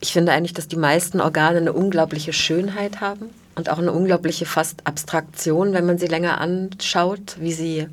[0.00, 4.46] ich finde eigentlich, dass die meisten Organe eine unglaubliche Schönheit haben und auch eine unglaubliche
[4.46, 7.88] fast Abstraktion, wenn man sie länger anschaut, wie sie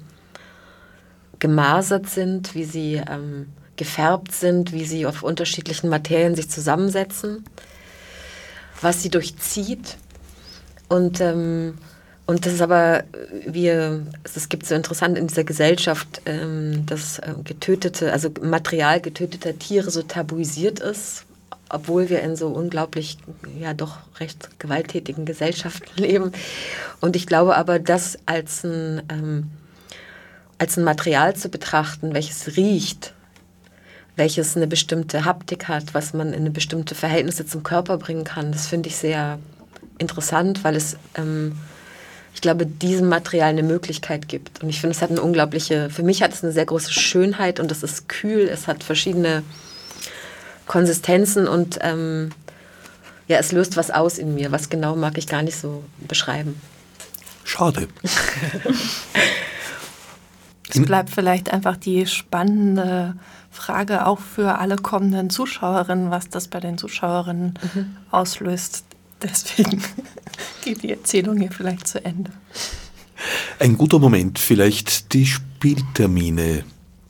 [1.39, 7.43] gemasert sind, wie sie ähm, gefärbt sind, wie sie auf unterschiedlichen Materien sich zusammensetzen,
[8.81, 9.97] was sie durchzieht.
[10.89, 11.77] Und, ähm,
[12.25, 13.03] und das ist aber,
[13.47, 19.57] wir, es gibt so interessant in dieser Gesellschaft, ähm, dass äh, getötete, also Material getöteter
[19.57, 21.25] Tiere so tabuisiert ist,
[21.73, 23.17] obwohl wir in so unglaublich,
[23.59, 26.31] ja doch recht gewalttätigen Gesellschaften leben.
[27.01, 29.51] Und ich glaube aber, das als ein, ähm,
[30.59, 33.13] als ein Material zu betrachten, welches riecht,
[34.15, 38.51] welches eine bestimmte Haptik hat, was man in eine bestimmte Verhältnisse zum Körper bringen kann.
[38.51, 39.39] Das finde ich sehr
[39.97, 41.53] interessant, weil es, ähm,
[42.35, 44.61] ich glaube, diesem Material eine Möglichkeit gibt.
[44.61, 47.59] Und ich finde, es hat eine unglaubliche, für mich hat es eine sehr große Schönheit
[47.59, 49.41] und es ist kühl, es hat verschiedene
[50.65, 52.31] Konsistenzen und ähm,
[53.27, 54.51] ja, es löst was aus in mir.
[54.51, 56.59] Was genau mag ich gar nicht so beschreiben.
[57.43, 57.87] Schade.
[60.69, 63.15] es bleibt vielleicht einfach die spannende
[63.51, 67.97] Frage auch für alle kommenden Zuschauerinnen, was das bei den Zuschauerinnen mhm.
[68.11, 68.85] auslöst.
[69.21, 69.83] Deswegen
[70.63, 72.31] geht die Erzählung hier vielleicht zu Ende.
[73.59, 76.63] Ein guter Moment, vielleicht die Spieltermine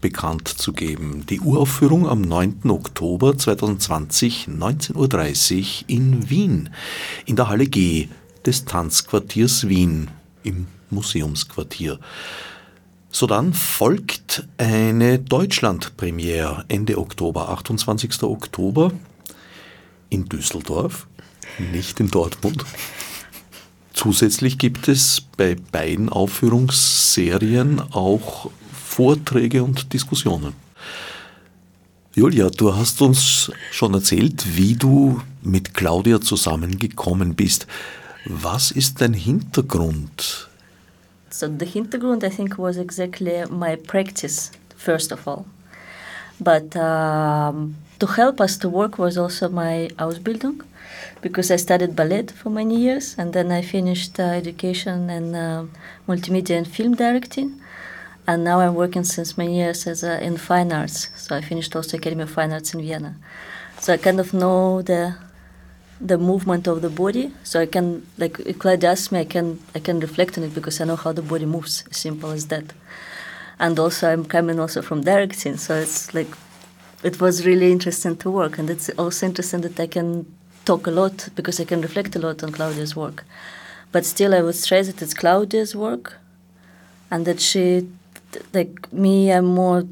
[0.04, 1.26] bekannt zu geben.
[1.30, 2.70] Die Uraufführung am 9.
[2.70, 6.70] Oktober 2020, 19.30 Uhr in Wien,
[7.26, 8.10] in der Halle G
[8.46, 10.10] des Tanzquartiers Wien
[10.44, 12.02] im Museumsquartier.
[13.12, 18.24] Sodann folgt eine Deutschlandpremiere Ende Oktober, 28.
[18.24, 18.92] Oktober
[20.10, 21.08] in Düsseldorf,
[21.72, 22.66] nicht in Dortmund.
[23.94, 28.52] Zusätzlich gibt es bei beiden Aufführungsserien auch
[28.96, 30.54] Vorträge und Diskussionen.
[32.14, 37.66] Julia, du hast uns schon erzählt, wie du mit Claudia zusammengekommen bist.
[38.26, 40.48] Was ist dein Hintergrund
[41.32, 45.46] So the Hintergrund, I think, was exactly my practice, first of all.
[46.40, 50.62] But um, to help us to work was also my Ausbildung,
[51.22, 55.66] because I studied ballet for many years, and then I finished uh, education in uh,
[56.08, 57.63] multimedia and film directing.
[58.26, 61.10] And now I'm working since many years as a, in fine arts.
[61.16, 63.16] So I finished also Academy of Fine Arts in Vienna.
[63.80, 65.16] So I kind of know the
[66.04, 69.60] the movement of the body so i can like if Claudia asks me i can
[69.74, 72.74] i can reflect on it because i know how the body moves simple as that
[73.58, 76.28] and also i'm coming also from directing so it's like
[77.04, 80.26] it was really interesting to work and it's also interesting that i can
[80.66, 83.24] talk a lot because i can reflect a lot on claudia's work
[83.94, 86.18] but still i would stress that it's claudia's work
[87.10, 87.88] and that she
[88.54, 89.84] like me i'm more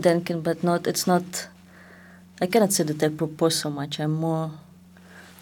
[0.00, 1.48] Denkin, but not it's not
[2.40, 4.00] I cannot say that I propose so much.
[4.00, 4.50] I'm more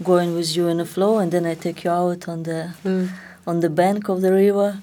[0.03, 3.09] going with you in the flow, and then I take you out on the mm.
[3.47, 4.79] on the bank of the river,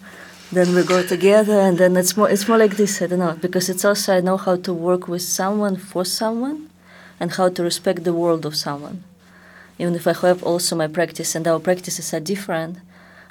[0.51, 3.01] then we go together, and then it's more it's more like this.
[3.01, 6.69] I don't know because it's also I know how to work with someone for someone,
[7.19, 9.03] and how to respect the world of someone.
[9.77, 12.79] Even if I have also my practice, and our practices are different,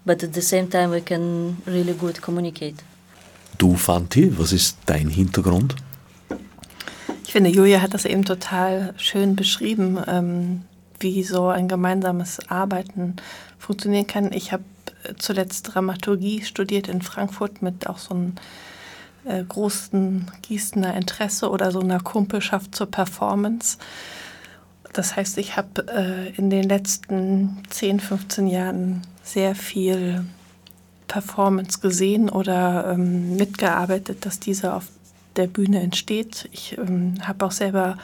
[0.07, 2.83] but at the same time we can really good communicate.
[3.59, 5.75] Du, Fanti, was ist dein Hintergrund?
[7.25, 10.63] Ich finde, Julia hat das eben total schön beschrieben, ähm,
[11.01, 13.17] wie so ein gemeinsames Arbeiten
[13.59, 14.33] funktionieren kann.
[14.33, 14.63] Ich habe
[15.19, 18.35] zuletzt Dramaturgie studiert in Frankfurt mit auch so einem
[19.25, 23.79] äh, großen Gießener Interesse oder so einer Kumpelschaft zur Performance.
[24.93, 30.25] Das heißt, ich habe äh, in den letzten 10, 15 Jahren sehr viel
[31.09, 34.85] Performance gesehen oder ähm, mitgearbeitet, dass diese auf
[35.37, 36.49] der Bühne entsteht.
[36.53, 37.97] Ich ähm, habe auch selber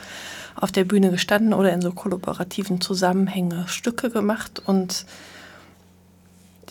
[0.55, 5.05] auf der Bühne gestanden oder in so kollaborativen Zusammenhängen Stücke gemacht und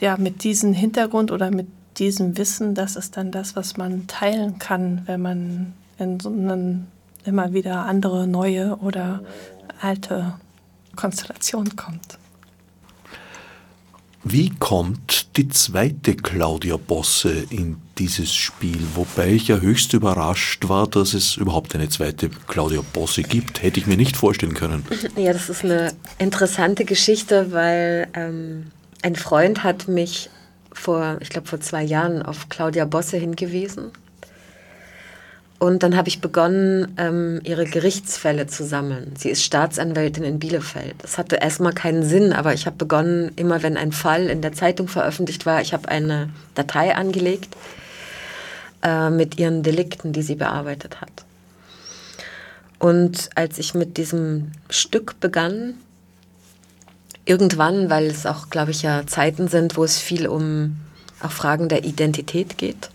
[0.00, 1.68] ja, mit diesem Hintergrund oder mit
[1.98, 6.88] diesem Wissen, das ist dann das, was man teilen kann, wenn man in so einen
[7.24, 9.20] immer wieder andere, neue oder
[9.80, 10.34] alte
[10.96, 12.18] Konstellation kommt.
[14.26, 18.80] Wie kommt die zweite Claudia Bosse in dieses Spiel?
[18.94, 23.62] Wobei ich ja höchst überrascht war, dass es überhaupt eine zweite Claudia Bosse gibt.
[23.62, 24.86] Hätte ich mir nicht vorstellen können.
[25.16, 28.70] Ja, das ist eine interessante Geschichte, weil ähm,
[29.02, 30.30] ein Freund hat mich
[30.72, 33.92] vor, ich glaube, vor zwei Jahren auf Claudia Bosse hingewiesen.
[35.64, 39.14] Und dann habe ich begonnen, ähm, ihre Gerichtsfälle zu sammeln.
[39.16, 40.94] Sie ist Staatsanwältin in Bielefeld.
[40.98, 44.52] Das hatte erstmal keinen Sinn, aber ich habe begonnen, immer wenn ein Fall in der
[44.52, 47.56] Zeitung veröffentlicht war, ich habe eine Datei angelegt
[48.82, 51.24] äh, mit ihren Delikten, die sie bearbeitet hat.
[52.78, 55.76] Und als ich mit diesem Stück begann,
[57.24, 60.76] irgendwann, weil es auch, glaube ich, ja Zeiten sind, wo es viel um
[61.22, 62.90] auch Fragen der Identität geht.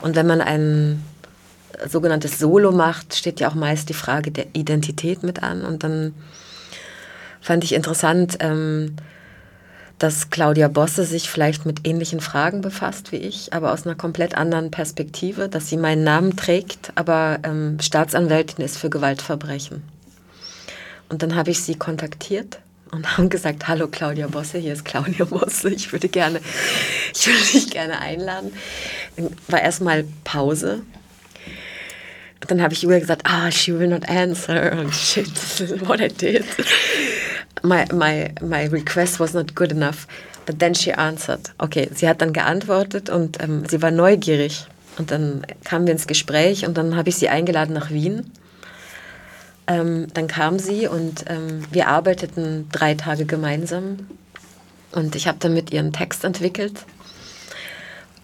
[0.00, 1.04] Und wenn man ein
[1.86, 5.62] sogenanntes Solo macht, steht ja auch meist die Frage der Identität mit an.
[5.62, 6.14] Und dann
[7.40, 8.96] fand ich interessant, ähm,
[9.98, 14.36] dass Claudia Bosse sich vielleicht mit ähnlichen Fragen befasst wie ich, aber aus einer komplett
[14.36, 19.82] anderen Perspektive, dass sie meinen Namen trägt, aber ähm, Staatsanwältin ist für Gewaltverbrechen.
[21.08, 22.58] Und dann habe ich sie kontaktiert
[22.90, 26.40] und haben gesagt, hallo Claudia Bosse, hier ist Claudia Bosse, ich würde gerne,
[27.14, 28.52] ich würde dich gerne einladen.
[29.48, 30.82] War erstmal Pause
[32.46, 34.72] dann habe ich Julia gesagt, ah, she will not answer.
[34.72, 36.44] And shit, this is what I did.
[37.62, 40.06] My, my, my request was not good enough.
[40.46, 41.52] But then she answered.
[41.58, 44.66] Okay, sie hat dann geantwortet und ähm, sie war neugierig.
[44.98, 48.30] Und dann kamen wir ins Gespräch und dann habe ich sie eingeladen nach Wien.
[49.66, 54.06] Ähm, dann kam sie und ähm, wir arbeiteten drei Tage gemeinsam.
[54.92, 56.84] Und ich habe dann mit ihr einen Text entwickelt.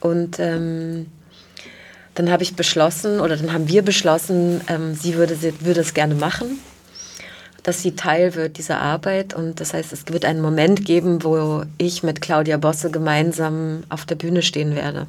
[0.00, 1.06] Und ähm,
[2.20, 5.94] dann habe ich beschlossen oder dann haben wir beschlossen, ähm, sie würde, sie würde es
[5.94, 6.58] gerne machen,
[7.62, 9.32] dass sie Teil wird dieser Arbeit.
[9.32, 14.04] Und das heißt, es wird einen Moment geben, wo ich mit Claudia Bosse gemeinsam auf
[14.04, 15.06] der Bühne stehen werde.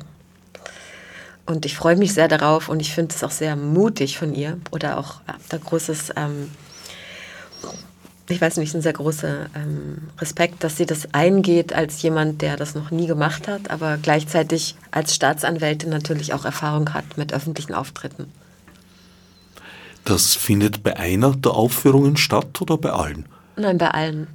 [1.46, 4.58] Und ich freue mich sehr darauf und ich finde es auch sehr mutig von ihr
[4.72, 5.20] oder auch
[5.50, 6.50] da großes ähm,
[8.32, 12.58] ich weiß nicht, ein sehr großer ähm, Respekt, dass sie das eingeht als jemand, der
[12.58, 17.74] das noch nie gemacht hat, aber gleichzeitig als Staatsanwältin natürlich auch Erfahrung hat mit öffentlichen
[17.74, 18.28] Auftritten.
[20.04, 23.26] Das findet bei einer der Aufführungen statt oder bei allen?
[23.56, 24.28] Nein, bei allen.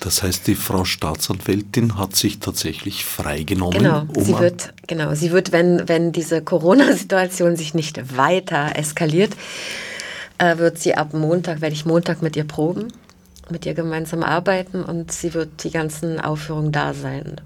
[0.00, 3.78] Das heißt, die Frau Staatsanwältin hat sich tatsächlich freigenommen.
[3.78, 9.34] Genau, um sie wird, genau, sie wird, wenn, wenn diese Corona-Situation sich nicht weiter eskaliert,
[10.38, 12.88] äh, wird sie ab Montag, werde ich Montag mit ihr proben
[13.50, 17.40] mit ihr gemeinsam arbeiten und sie wird die ganzen Aufführungen da sein.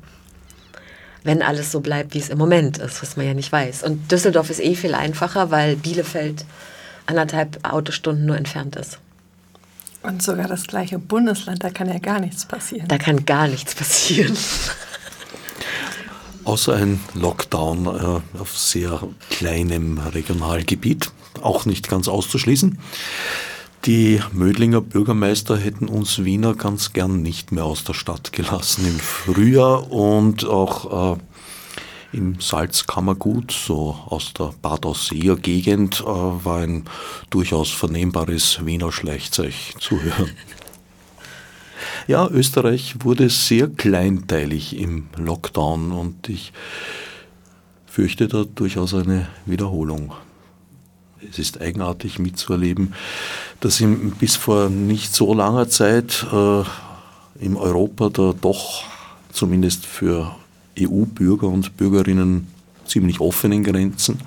[1.23, 3.83] Wenn alles so bleibt, wie es im Moment ist, was man ja nicht weiß.
[3.83, 6.45] Und Düsseldorf ist eh viel einfacher, weil Bielefeld
[7.07, 8.99] anderthalb Autostunden nur entfernt ist.
[10.03, 12.89] Und sogar das gleiche Bundesland, da kann ja gar nichts passieren.
[12.89, 14.37] Da kann gar nichts passieren.
[16.45, 22.79] Außer ein Lockdown äh, auf sehr kleinem Regionalgebiet, auch nicht ganz auszuschließen.
[23.87, 28.99] Die Mödlinger Bürgermeister hätten uns Wiener ganz gern nicht mehr aus der Stadt gelassen im
[28.99, 36.85] Frühjahr und auch äh, im Salzkammergut, so aus der Bad Ausseer Gegend, äh, war ein
[37.29, 40.31] durchaus vernehmbares Wiener Schleichzeug zu hören.
[42.07, 46.53] Ja, Österreich wurde sehr kleinteilig im Lockdown und ich
[47.87, 50.13] fürchte da durchaus eine Wiederholung
[51.31, 52.95] es ist eigenartig mitzuerleben,
[53.61, 56.63] dass im, bis vor nicht so langer Zeit äh,
[57.41, 58.85] in Europa da doch
[59.33, 60.35] zumindest für
[60.79, 62.49] EU-Bürger und Bürgerinnen
[62.87, 64.19] ziemlich offenen Grenzen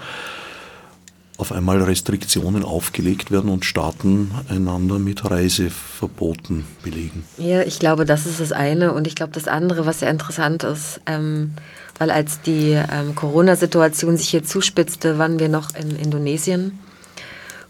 [1.38, 7.24] auf einmal Restriktionen aufgelegt werden und Staaten einander mit Reiseverboten belegen.
[7.38, 8.92] Ja, ich glaube, das ist das eine.
[8.92, 11.54] Und ich glaube, das andere, was sehr interessant ist, ähm,
[12.00, 16.80] weil als die ähm, Corona-Situation sich hier zuspitzte, waren wir noch in Indonesien.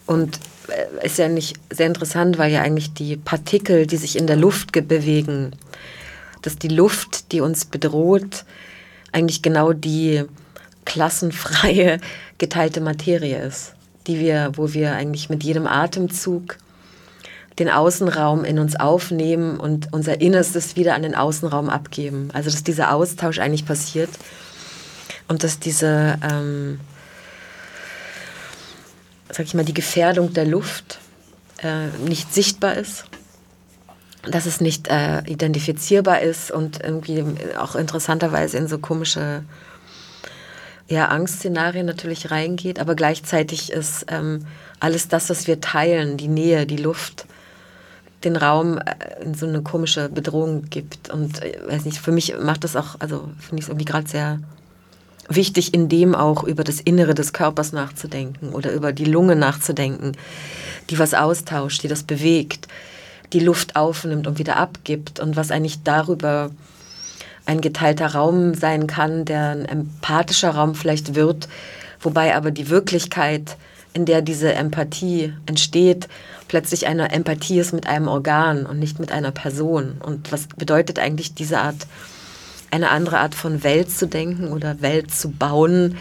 [0.08, 0.40] Und
[0.70, 4.38] äh, ist ja nicht sehr interessant, weil ja eigentlich die Partikel, die sich in der
[4.38, 5.52] Luft bewegen,
[6.42, 8.46] dass die Luft, die uns bedroht,
[9.12, 10.24] eigentlich genau die
[10.86, 12.00] klassenfreie
[12.38, 13.74] geteilte Materie ist,
[14.08, 16.58] die wir, wo wir eigentlich mit jedem Atemzug
[17.60, 22.30] den Außenraum in uns aufnehmen und unser Innerstes wieder an den Außenraum abgeben.
[22.34, 24.10] Also dass dieser Austausch eigentlich passiert
[25.28, 26.80] und dass diese, ähm,
[29.30, 31.00] sag ich mal, die Gefährdung der Luft
[31.64, 33.06] äh, nicht sichtbar ist,
[34.24, 37.24] dass es nicht äh, identifizierbar ist und irgendwie
[37.58, 39.44] auch interessanterweise in so komische
[40.88, 44.46] ja, Angstszenarien natürlich reingeht, aber gleichzeitig ist ähm,
[44.80, 47.26] alles das, was wir teilen, die Nähe, die Luft,
[48.24, 51.10] den Raum äh, in so eine komische Bedrohung gibt.
[51.10, 54.08] Und äh, weiß nicht, für mich macht das auch, also finde ich es irgendwie gerade
[54.08, 54.40] sehr
[55.30, 60.14] wichtig, in dem auch über das Innere des Körpers nachzudenken oder über die Lunge nachzudenken,
[60.90, 62.68] die was austauscht, die das bewegt,
[63.34, 66.52] die Luft aufnimmt und wieder abgibt und was eigentlich darüber
[67.46, 71.48] ein geteilter Raum sein kann, der ein empathischer Raum vielleicht wird,
[72.02, 73.58] wobei aber die Wirklichkeit,
[73.94, 76.08] in der diese Empathie entsteht,
[76.48, 79.96] plötzlich eine Empathie ist mit einem Organ und nicht mit einer Person.
[80.04, 81.88] Und was bedeutet eigentlich diese Art,
[82.72, 85.98] eine andere Art von Welt zu denken oder Welt zu bauen,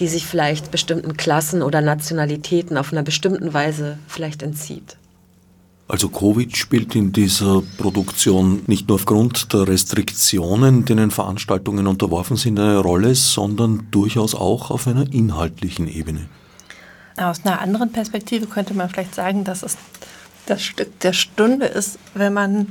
[0.00, 4.96] die sich vielleicht bestimmten Klassen oder Nationalitäten auf einer bestimmten Weise vielleicht entzieht?
[5.86, 12.58] Also Covid spielt in dieser Produktion nicht nur aufgrund der Restriktionen, denen Veranstaltungen unterworfen sind,
[12.58, 16.26] eine Rolle, sondern durchaus auch auf einer inhaltlichen Ebene.
[17.16, 19.76] Aus einer anderen Perspektive könnte man vielleicht sagen, dass es
[20.46, 22.68] das Stück der Stunde ist, wenn man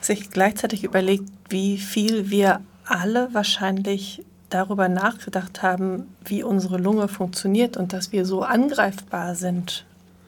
[0.00, 7.76] sich gleichzeitig überlegt, wie viel wir alle wahrscheinlich darüber nachgedacht haben, wie unsere Lunge funktioniert
[7.76, 9.84] und dass wir so angreifbar sind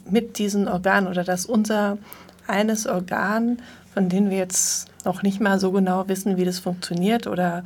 [0.09, 1.99] mit diesen Organen oder dass unser
[2.47, 3.59] eines Organ,
[3.95, 7.64] von dem wir jetzt noch nicht mal so genau wissen, wie das funktioniert oder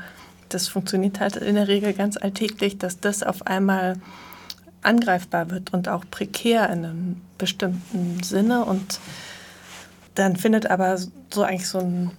[0.48, 3.96] das funktioniert halt in der Regel ganz alltäglich, dass das auf einmal
[4.82, 9.00] angreifbar wird und auch prekär in einem bestimmten Sinne und
[10.16, 10.98] dann findet aber
[11.32, 12.10] so eigentlich so ein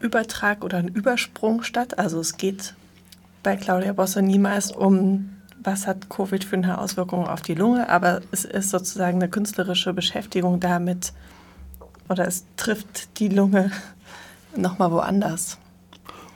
[0.00, 1.98] Übertrag oder ein Übersprung statt.
[1.98, 2.74] Also es geht
[3.42, 5.30] bei Claudia Bosse niemals um
[5.64, 9.92] was hat Covid für eine Auswirkung auf die Lunge, aber es ist sozusagen eine künstlerische
[9.92, 11.12] Beschäftigung damit
[12.08, 13.70] oder es trifft die Lunge
[14.56, 15.58] nochmal woanders.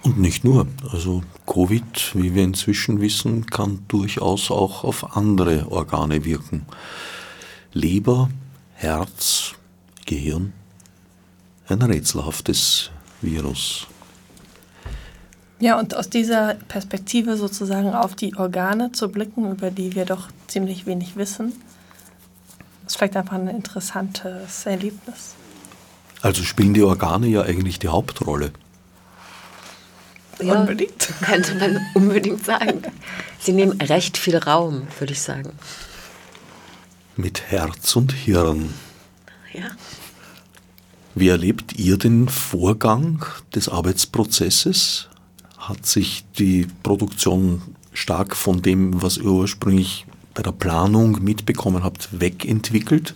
[0.03, 0.69] Und nicht nur.
[0.93, 6.67] Also Covid, wie wir inzwischen wissen, kann durchaus auch auf andere Organe wirken.
[7.73, 8.31] Leber,
[8.75, 9.55] Herz,
[10.05, 10.53] Gehirn.
[11.69, 12.91] Ein rätselhaftes
[13.23, 13.87] Virus.
[15.59, 20.29] Ja, und aus dieser Perspektive sozusagen auf die Organe zu blicken, über die wir doch
[20.47, 21.53] ziemlich wenig wissen,
[22.87, 25.35] ist vielleicht einfach ein interessantes Erlebnis.
[26.21, 28.53] Also spielen die Organe ja eigentlich die Hauptrolle.
[30.41, 31.09] Ja, unbedingt.
[31.23, 32.83] Könnte man unbedingt sagen.
[33.41, 35.53] Sie nehmen recht viel Raum, würde ich sagen.
[37.17, 38.75] Mit Herz und Hirn.
[39.53, 39.71] Ja.
[41.17, 45.09] Wie erlebt ihr den Vorgang des Arbeitsprozesses?
[45.69, 47.63] hat sich die Produktion
[47.93, 53.15] stark von dem, was ihr ursprünglich bei der Planung mitbekommen habt, wegentwickelt?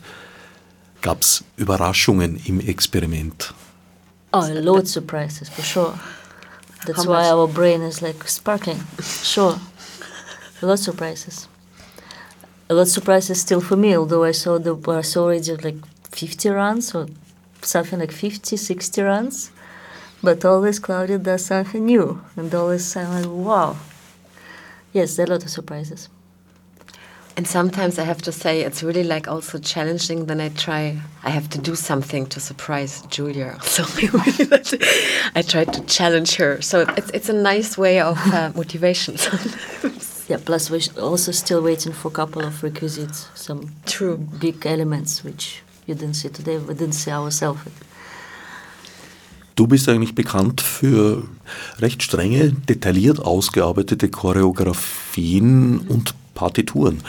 [1.03, 3.55] Gab es Überraschungen im Experiment?
[4.33, 5.95] Oh, loads of surprises, for sure.
[6.87, 8.81] That's why our brain is like sparkling.
[9.23, 9.61] Sure.
[10.63, 11.49] Lots of surprises.
[12.69, 15.77] A lot of surprises still for me, although I saw the I saw already like
[16.11, 17.07] 50 runs or
[17.63, 19.51] something like 50, 60 runs.
[20.23, 23.77] But always Claudia does something new, and always I'm like, wow.
[24.93, 26.09] Yes, there are a lot of surprises.
[27.37, 30.27] And sometimes I have to say it's really like also challenging.
[30.27, 33.57] Then I try, I have to do something to surprise Julia.
[33.63, 33.85] So
[35.35, 36.61] I try to challenge her.
[36.61, 39.17] So it's it's a nice way of uh, motivation.
[40.29, 40.39] yeah.
[40.45, 45.63] Plus we're also still waiting for a couple of requisites, some true big elements which
[45.91, 46.59] you didn't see today.
[46.67, 47.61] We didn't see ourselves.
[49.57, 51.25] Du bist eigentlich bekannt für
[51.81, 57.03] recht strenge, detailliert ausgearbeitete Choreografien und Partituren.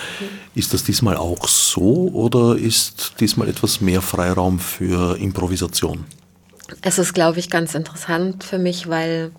[0.54, 6.04] Ist das diesmal auch so oder ist diesmal etwas mehr Freiraum für Improvisation?
[6.82, 9.32] Es ist, glaube ich, ganz interessant für mich, weil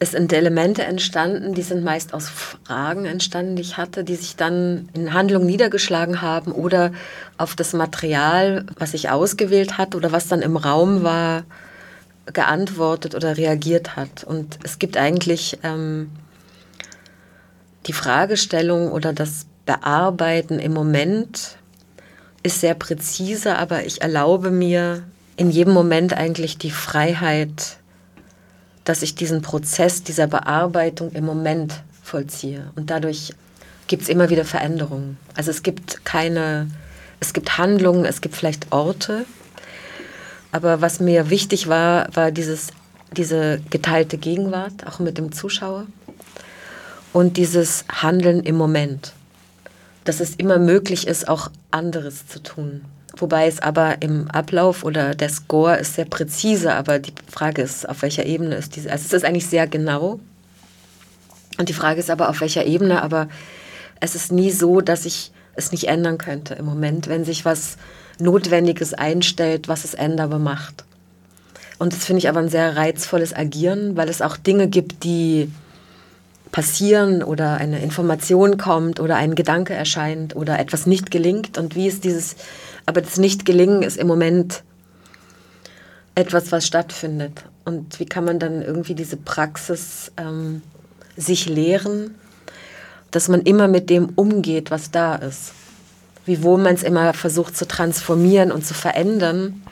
[0.00, 4.36] es sind Elemente entstanden, die sind meist aus Fragen entstanden, die ich hatte, die sich
[4.36, 6.92] dann in Handlung niedergeschlagen haben oder
[7.38, 11.44] auf das Material, was ich ausgewählt hatte oder was dann im Raum war,
[12.32, 14.24] geantwortet oder reagiert hat.
[14.24, 16.10] Und es gibt eigentlich ähm,
[17.86, 21.58] die Fragestellung oder das Bearbeiten im Moment
[22.42, 25.02] ist sehr präzise, aber ich erlaube mir
[25.36, 27.78] in jedem Moment eigentlich die Freiheit,
[28.84, 32.70] dass ich diesen Prozess dieser Bearbeitung im Moment vollziehe.
[32.76, 33.32] Und dadurch
[33.86, 35.16] gibt es immer wieder Veränderungen.
[35.34, 36.70] Also es gibt keine,
[37.20, 39.24] es gibt Handlungen, es gibt vielleicht Orte.
[40.52, 42.68] Aber was mir wichtig war, war dieses,
[43.12, 45.86] diese geteilte Gegenwart, auch mit dem Zuschauer.
[47.12, 49.12] Und dieses Handeln im Moment.
[50.04, 52.82] Dass es immer möglich ist, auch anderes zu tun.
[53.16, 57.88] Wobei es aber im Ablauf oder der Score ist sehr präzise, aber die Frage ist,
[57.88, 58.90] auf welcher Ebene ist diese.
[58.90, 60.18] Also es ist eigentlich sehr genau.
[61.58, 63.28] Und die Frage ist aber, auf welcher Ebene, aber
[64.00, 67.76] es ist nie so, dass ich es nicht ändern könnte im Moment, wenn sich was
[68.18, 70.84] Notwendiges einstellt, was es änderbar macht.
[71.78, 75.50] Und das finde ich aber ein sehr reizvolles Agieren, weil es auch Dinge gibt, die
[76.52, 81.58] passieren oder eine Information kommt oder ein Gedanke erscheint oder etwas nicht gelingt.
[81.58, 82.36] Und wie ist dieses
[82.86, 84.62] aber das Nicht-Gelingen ist im Moment
[86.14, 87.44] etwas, was stattfindet.
[87.64, 90.62] Und wie kann man dann irgendwie diese Praxis ähm,
[91.16, 92.14] sich lehren,
[93.10, 95.52] dass man immer mit dem umgeht, was da ist.
[96.26, 99.62] Wiewohl man es immer versucht zu transformieren und zu verändern.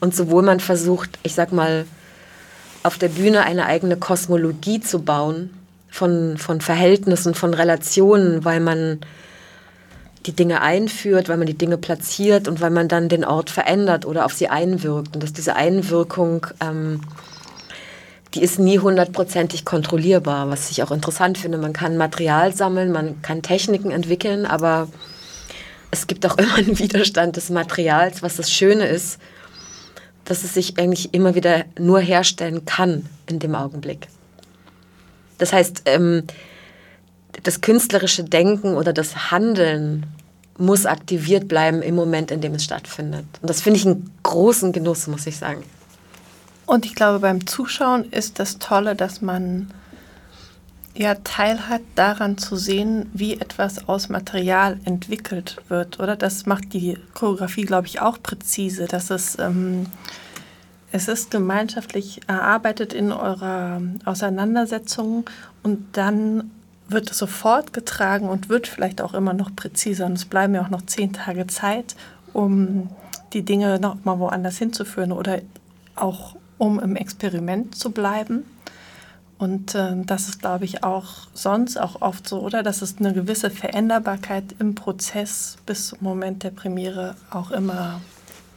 [0.00, 1.86] Und sowohl man versucht, ich sag mal,
[2.82, 5.50] auf der Bühne eine eigene Kosmologie zu bauen
[5.90, 9.00] von, von Verhältnissen, von Relationen, weil man
[10.26, 14.06] die Dinge einführt, weil man die Dinge platziert und weil man dann den Ort verändert
[14.06, 15.14] oder auf sie einwirkt.
[15.14, 17.02] Und dass diese Einwirkung, ähm,
[18.32, 21.58] die ist nie hundertprozentig kontrollierbar, was ich auch interessant finde.
[21.58, 24.88] Man kann Material sammeln, man kann Techniken entwickeln, aber
[25.90, 29.18] es gibt auch immer einen Widerstand des Materials, was das Schöne ist,
[30.24, 34.08] dass es sich eigentlich immer wieder nur herstellen kann in dem Augenblick.
[35.36, 36.24] Das heißt, ähm,
[37.42, 40.06] das künstlerische Denken oder das Handeln
[40.56, 43.26] muss aktiviert bleiben im Moment, in dem es stattfindet.
[43.42, 45.64] Und das finde ich einen großen Genuss, muss ich sagen.
[46.66, 49.70] Und ich glaube, beim Zuschauen ist das Tolle, dass man
[50.94, 56.14] ja teilhat daran zu sehen, wie etwas aus Material entwickelt wird, oder?
[56.14, 59.86] Das macht die Choreografie, glaube ich, auch präzise, dass es ähm,
[60.94, 65.28] es ist gemeinschaftlich erarbeitet in eurer Auseinandersetzung
[65.64, 66.52] und dann
[66.88, 70.06] wird es sofort getragen und wird vielleicht auch immer noch präziser.
[70.06, 71.96] Und es bleiben ja auch noch zehn Tage Zeit,
[72.32, 72.90] um
[73.32, 75.40] die Dinge noch mal woanders hinzuführen oder
[75.96, 78.44] auch um im Experiment zu bleiben.
[79.38, 82.62] Und äh, das ist, glaube ich, auch sonst auch oft so, oder?
[82.62, 88.00] Dass es eine gewisse Veränderbarkeit im Prozess bis zum Moment der Premiere auch immer,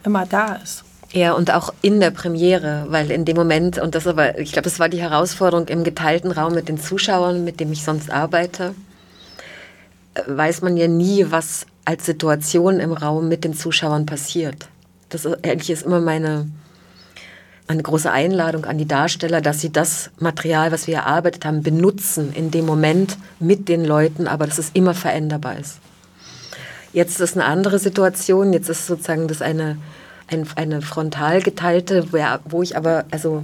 [0.04, 0.84] immer da ist.
[1.14, 4.64] Ja, und auch in der Premiere, weil in dem Moment, und das aber, ich glaube,
[4.64, 8.76] das war die Herausforderung im geteilten Raum mit den Zuschauern, mit dem ich sonst arbeite,
[10.26, 14.68] weiß man ja nie, was als Situation im Raum mit den Zuschauern passiert.
[15.10, 16.50] Das ist, eigentlich ist immer meine,
[17.68, 22.34] eine große Einladung an die Darsteller, dass sie das Material, was wir erarbeitet haben, benutzen
[22.34, 25.80] in dem Moment mit den Leuten, aber dass es immer veränderbar ist.
[26.92, 29.78] Jetzt ist es eine andere Situation, jetzt ist sozusagen das eine
[30.28, 32.08] ein, eine frontal geteilte,
[32.46, 33.44] wo ich aber, also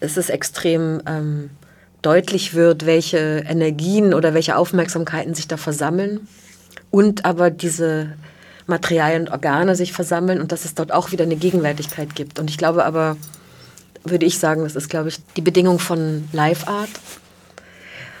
[0.00, 1.50] es ist extrem ähm,
[2.02, 6.28] deutlich wird, welche Energien oder welche Aufmerksamkeiten sich da versammeln
[6.90, 8.14] und aber diese
[8.66, 12.38] Materialien und Organe sich versammeln und dass es dort auch wieder eine Gegenwärtigkeit gibt.
[12.38, 13.16] Und ich glaube aber,
[14.04, 16.90] würde ich sagen, das ist, glaube ich, die Bedingung von Live Art.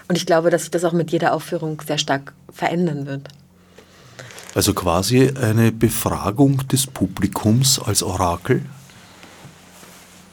[0.08, 3.28] Und ich glaube, dass sich das auch mit jeder Aufführung sehr stark verändern wird.
[4.58, 8.62] Also quasi eine Befragung des Publikums als Orakel?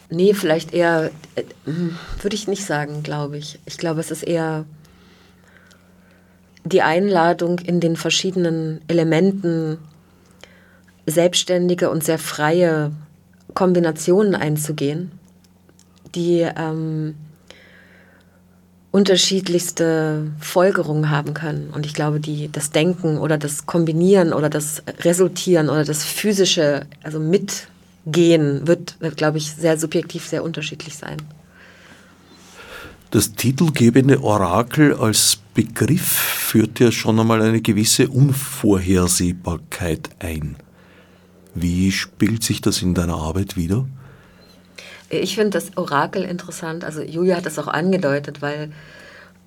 [0.09, 1.43] Nee, vielleicht eher, äh,
[2.23, 3.59] würde ich nicht sagen, glaube ich.
[3.67, 4.65] Ich glaube, es ist eher
[6.63, 9.77] die Einladung in den verschiedenen Elementen
[11.05, 12.93] selbstständige und sehr freie
[13.53, 15.11] Kombinationen einzugehen,
[16.15, 17.13] die ähm,
[18.95, 21.69] unterschiedlichste Folgerungen haben können.
[21.75, 26.87] Und ich glaube, die, das Denken oder das Kombinieren oder das Resultieren oder das physische,
[27.03, 31.17] also Mitgehen, wird, wird glaube ich, sehr subjektiv, sehr unterschiedlich sein.
[33.11, 40.55] Das titelgebende Orakel als Begriff führt ja schon einmal eine gewisse Unvorhersehbarkeit ein.
[41.53, 43.85] Wie spielt sich das in deiner Arbeit wieder?
[45.09, 46.83] Ich finde das Orakel interessant.
[46.83, 48.71] Also Julia hat das auch angedeutet, weil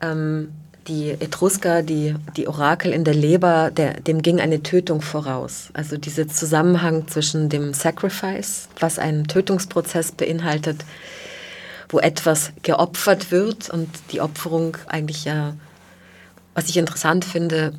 [0.01, 0.53] ähm,
[0.89, 5.69] die Etrusker, die, die Orakel in der Leber, der, dem ging eine Tötung voraus.
[5.75, 10.85] Also dieser Zusammenhang zwischen dem Sacrifice, was einen Tötungsprozess beinhaltet,
[11.89, 15.55] wo etwas geopfert wird und die Opferung eigentlich ja,
[16.55, 17.73] was ich interessant finde,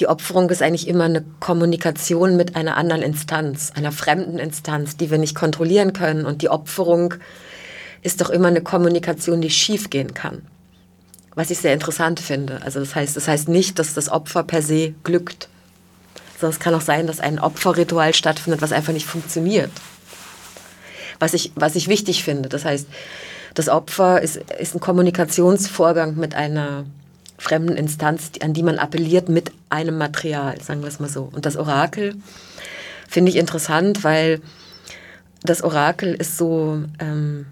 [0.00, 5.10] die Opferung ist eigentlich immer eine Kommunikation mit einer anderen Instanz, einer fremden Instanz, die
[5.10, 6.26] wir nicht kontrollieren können.
[6.26, 7.14] Und die Opferung
[8.02, 10.42] ist doch immer eine Kommunikation, die schiefgehen kann
[11.36, 12.60] was ich sehr interessant finde.
[12.64, 15.48] Also das heißt, das heißt nicht, dass das Opfer per se glückt.
[16.40, 19.70] Sondern es kann auch sein, dass ein Opferritual stattfindet, was einfach nicht funktioniert.
[21.20, 22.48] Was ich, was ich wichtig finde.
[22.48, 22.88] Das heißt,
[23.54, 26.84] das Opfer ist, ist ein Kommunikationsvorgang mit einer
[27.38, 31.28] fremden Instanz, an die man appelliert mit einem Material, sagen wir es mal so.
[31.32, 32.14] Und das Orakel
[33.08, 34.40] finde ich interessant, weil
[35.42, 37.46] das Orakel ist so, ähm,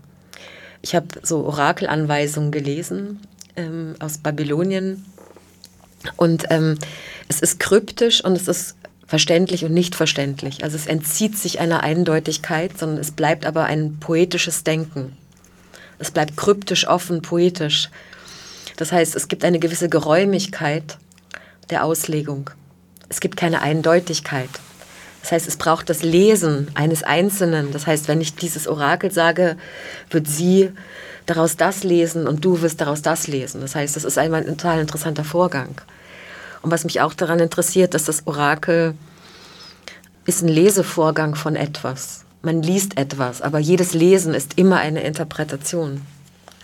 [0.83, 3.21] ich habe so Orakelanweisungen gelesen
[3.57, 5.05] ähm, aus Babylonien.
[6.17, 6.79] Und ähm,
[7.29, 8.77] es ist kryptisch und es ist
[9.07, 10.65] verständlich und nicht verständlich.
[10.65, 15.17] Also es entzieht sich einer Eindeutigkeit, sondern es bleibt aber ein poetisches Denken.
[15.99, 17.91] Es bleibt kryptisch, offen, poetisch.
[18.77, 20.99] Das heißt, es gibt eine gewisse Geräumigkeit
[21.71, 22.51] der Auslegung.
[23.09, 24.51] Es gibt keine Eindeutigkeit.
[25.23, 27.73] Das heißt, es braucht das Lesen eines Einzelnen.
[27.73, 29.57] Das heißt, wenn ich dieses Orakel sage,
[30.11, 30.71] wird sie
[31.27, 33.63] daraus das lesen und du wirst daraus das lesen.
[33.63, 35.81] Das heißt, das ist einmal ein total interessanter Vorgang.
[36.61, 38.95] Und was mich auch daran interessiert, dass das Orakel
[40.27, 42.25] ist ein Lesevorgang von etwas.
[42.43, 46.03] Man liest etwas, aber jedes Lesen ist immer eine Interpretation.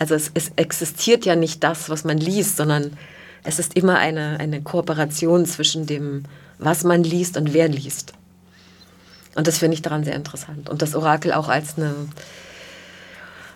[0.01, 2.97] Also es, es existiert ja nicht das, was man liest, sondern
[3.43, 6.23] es ist immer eine, eine Kooperation zwischen dem,
[6.57, 8.13] was man liest und wer liest.
[9.35, 10.69] Und das finde ich daran sehr interessant.
[10.69, 11.93] Und das Orakel auch als eine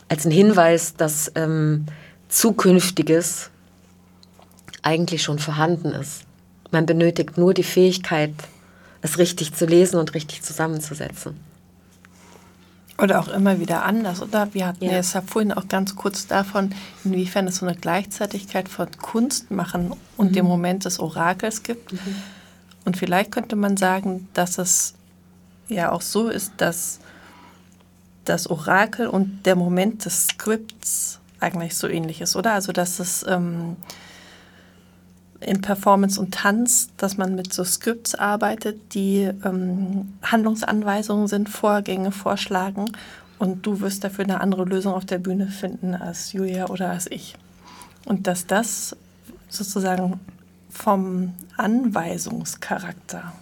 [0.07, 1.87] als ein Hinweis, dass ähm,
[2.29, 3.49] Zukünftiges
[4.83, 6.25] eigentlich schon vorhanden ist.
[6.69, 8.35] Man benötigt nur die Fähigkeit,
[9.01, 11.39] es richtig zu lesen und richtig zusammenzusetzen.
[12.97, 14.53] Oder auch immer wieder anders, oder?
[14.53, 16.73] Wir hatten ja, ja vorhin auch ganz kurz davon,
[17.03, 20.33] inwiefern es so eine Gleichzeitigkeit von Kunstmachen und mhm.
[20.33, 21.91] dem Moment des Orakels gibt.
[21.91, 22.15] Mhm.
[22.85, 24.93] Und vielleicht könnte man sagen, dass es
[25.67, 26.99] ja auch so ist, dass
[28.23, 32.53] das Orakel und der Moment des Skripts eigentlich so ähnlich ist, oder?
[32.53, 33.75] Also dass es ähm,
[35.45, 42.11] in Performance und Tanz, dass man mit so Skripts arbeitet, die ähm, Handlungsanweisungen sind, Vorgänge
[42.11, 42.85] vorschlagen
[43.37, 47.09] und du wirst dafür eine andere Lösung auf der Bühne finden als Julia oder als
[47.11, 47.35] ich.
[48.05, 48.95] Und dass das
[49.49, 50.19] sozusagen
[50.69, 53.33] vom Anweisungscharakter,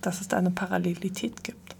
[0.00, 1.76] dass es da eine Parallelität gibt.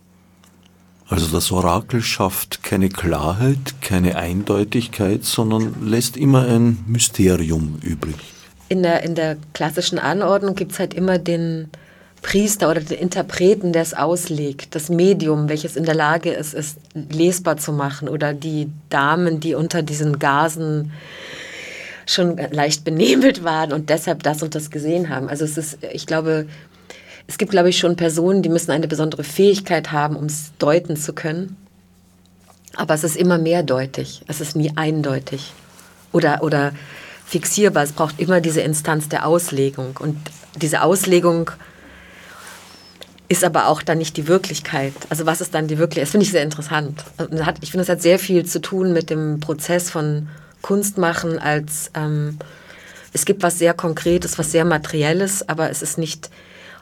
[1.08, 8.32] Also das Orakel schafft keine Klarheit, keine Eindeutigkeit, sondern lässt immer ein Mysterium übrig.
[8.72, 11.68] In der, in der klassischen Anordnung gibt es halt immer den
[12.22, 16.76] Priester oder den Interpreten, der es auslegt, das Medium, welches in der Lage ist, es
[16.94, 20.90] lesbar zu machen, oder die Damen, die unter diesen Gasen
[22.06, 25.28] schon leicht benebelt waren und deshalb das und das gesehen haben.
[25.28, 26.46] Also es ist, ich glaube,
[27.26, 30.96] es gibt, glaube ich, schon Personen, die müssen eine besondere Fähigkeit haben, um es deuten
[30.96, 31.58] zu können.
[32.74, 34.22] Aber es ist immer mehrdeutig.
[34.28, 35.52] Es ist nie eindeutig
[36.10, 36.72] oder, oder
[37.26, 37.82] fixierbar.
[37.82, 39.96] Es braucht immer diese Instanz der Auslegung.
[39.98, 40.16] Und
[40.56, 41.50] diese Auslegung
[43.28, 44.92] ist aber auch dann nicht die Wirklichkeit.
[45.08, 46.04] Also was ist dann die Wirklichkeit?
[46.04, 47.02] Das finde ich sehr interessant.
[47.62, 50.28] ich finde, es hat sehr viel zu tun mit dem Prozess von
[50.60, 52.38] Kunstmachen als ähm,
[53.14, 56.30] es gibt was sehr Konkretes, was sehr Materielles, aber es ist nicht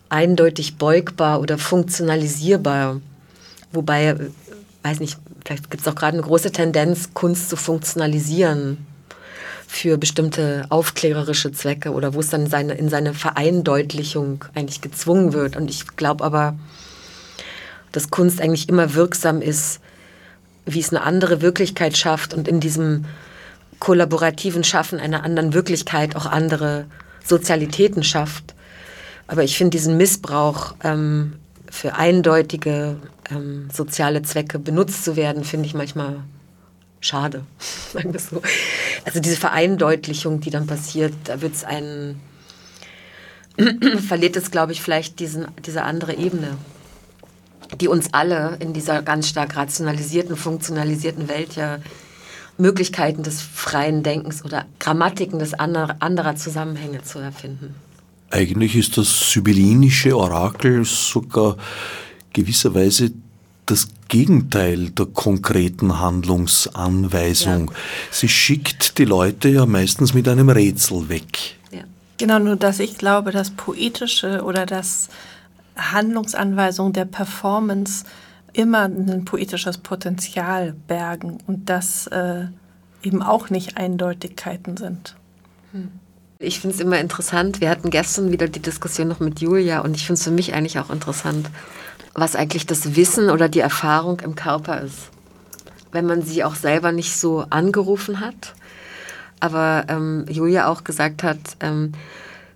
[0.08, 3.00] eindeutig beugbar oder funktionalisierbar.
[3.72, 4.16] Wobei,
[4.82, 8.86] weiß nicht, vielleicht gibt es auch gerade eine große Tendenz, Kunst zu funktionalisieren
[9.72, 15.56] für bestimmte aufklärerische Zwecke oder wo es dann seine, in seine Vereindeutlichung eigentlich gezwungen wird.
[15.56, 16.58] Und ich glaube aber,
[17.92, 19.80] dass Kunst eigentlich immer wirksam ist,
[20.66, 23.04] wie es eine andere Wirklichkeit schafft und in diesem
[23.78, 26.86] kollaborativen Schaffen einer anderen Wirklichkeit auch andere
[27.24, 28.56] Sozialitäten schafft.
[29.28, 31.34] Aber ich finde diesen Missbrauch ähm,
[31.70, 32.96] für eindeutige
[33.30, 36.16] ähm, soziale Zwecke benutzt zu werden, finde ich manchmal
[37.00, 37.44] schade.
[37.92, 38.42] Sagen wir so.
[39.04, 42.20] Also diese Vereindeutlichung, die dann passiert, da wird es einen,
[44.06, 46.56] verliert es, glaube ich, vielleicht diesen, diese andere Ebene,
[47.80, 51.78] die uns alle in dieser ganz stark rationalisierten, funktionalisierten Welt ja
[52.58, 57.74] Möglichkeiten des freien Denkens oder Grammatiken des anderer, anderer Zusammenhänge zu erfinden.
[58.30, 61.56] Eigentlich ist das sibyllinische Orakel sogar
[62.32, 63.12] gewisserweise
[63.70, 67.70] das Gegenteil der konkreten Handlungsanweisung.
[67.70, 67.76] Ja.
[68.10, 71.56] Sie schickt die Leute ja meistens mit einem Rätsel weg.
[71.70, 71.82] Ja.
[72.18, 75.08] Genau, nur dass ich glaube, das Poetische oder das
[75.76, 78.04] Handlungsanweisung der Performance
[78.52, 82.46] immer ein poetisches Potenzial bergen und das äh,
[83.02, 85.14] eben auch nicht Eindeutigkeiten sind.
[85.72, 85.90] Hm.
[86.38, 87.60] Ich finde es immer interessant.
[87.60, 90.54] Wir hatten gestern wieder die Diskussion noch mit Julia und ich finde es für mich
[90.54, 91.50] eigentlich auch interessant,
[92.14, 95.10] was eigentlich das Wissen oder die Erfahrung im Körper ist.
[95.92, 98.54] Wenn man sie auch selber nicht so angerufen hat.
[99.40, 101.92] Aber ähm, Julia auch gesagt hat, ähm,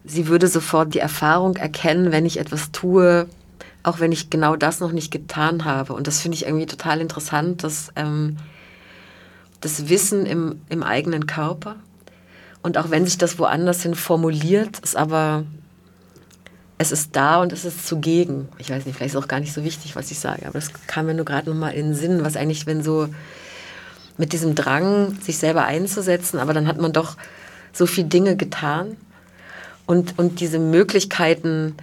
[0.05, 3.27] sie würde sofort die Erfahrung erkennen, wenn ich etwas tue,
[3.83, 5.95] auch wenn ich genau das noch nicht getan habe.
[5.95, 8.37] Und das finde ich irgendwie total interessant, dass ähm,
[9.61, 11.77] das Wissen im, im eigenen Körper
[12.65, 15.45] und auch wenn sich das woanders hin formuliert, ist aber,
[16.85, 18.49] es ist da und es ist zugegen.
[18.59, 20.53] Ich weiß nicht, vielleicht ist es auch gar nicht so wichtig, was ich sage, aber
[20.53, 23.09] das kam mir nur gerade nochmal in den Sinn, was eigentlich, wenn so
[24.17, 27.17] mit diesem Drang, sich selber einzusetzen, aber dann hat man doch
[27.73, 28.97] so viele Dinge getan
[29.87, 31.75] und, und diese Möglichkeiten,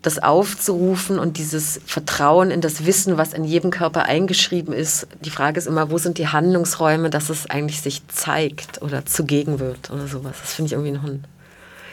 [0.00, 5.06] das aufzurufen und dieses Vertrauen in das Wissen, was in jedem Körper eingeschrieben ist.
[5.24, 9.60] Die Frage ist immer, wo sind die Handlungsräume, dass es eigentlich sich zeigt oder zugegen
[9.60, 10.36] wird oder sowas.
[10.40, 11.24] Das finde ich irgendwie noch ein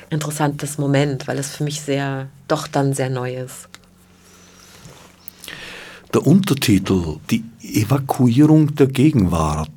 [0.10, 3.68] interessantes Moment, weil es für mich sehr, doch dann sehr neu ist.
[6.14, 9.70] Der Untertitel, die Evakuierung der Gegenwart.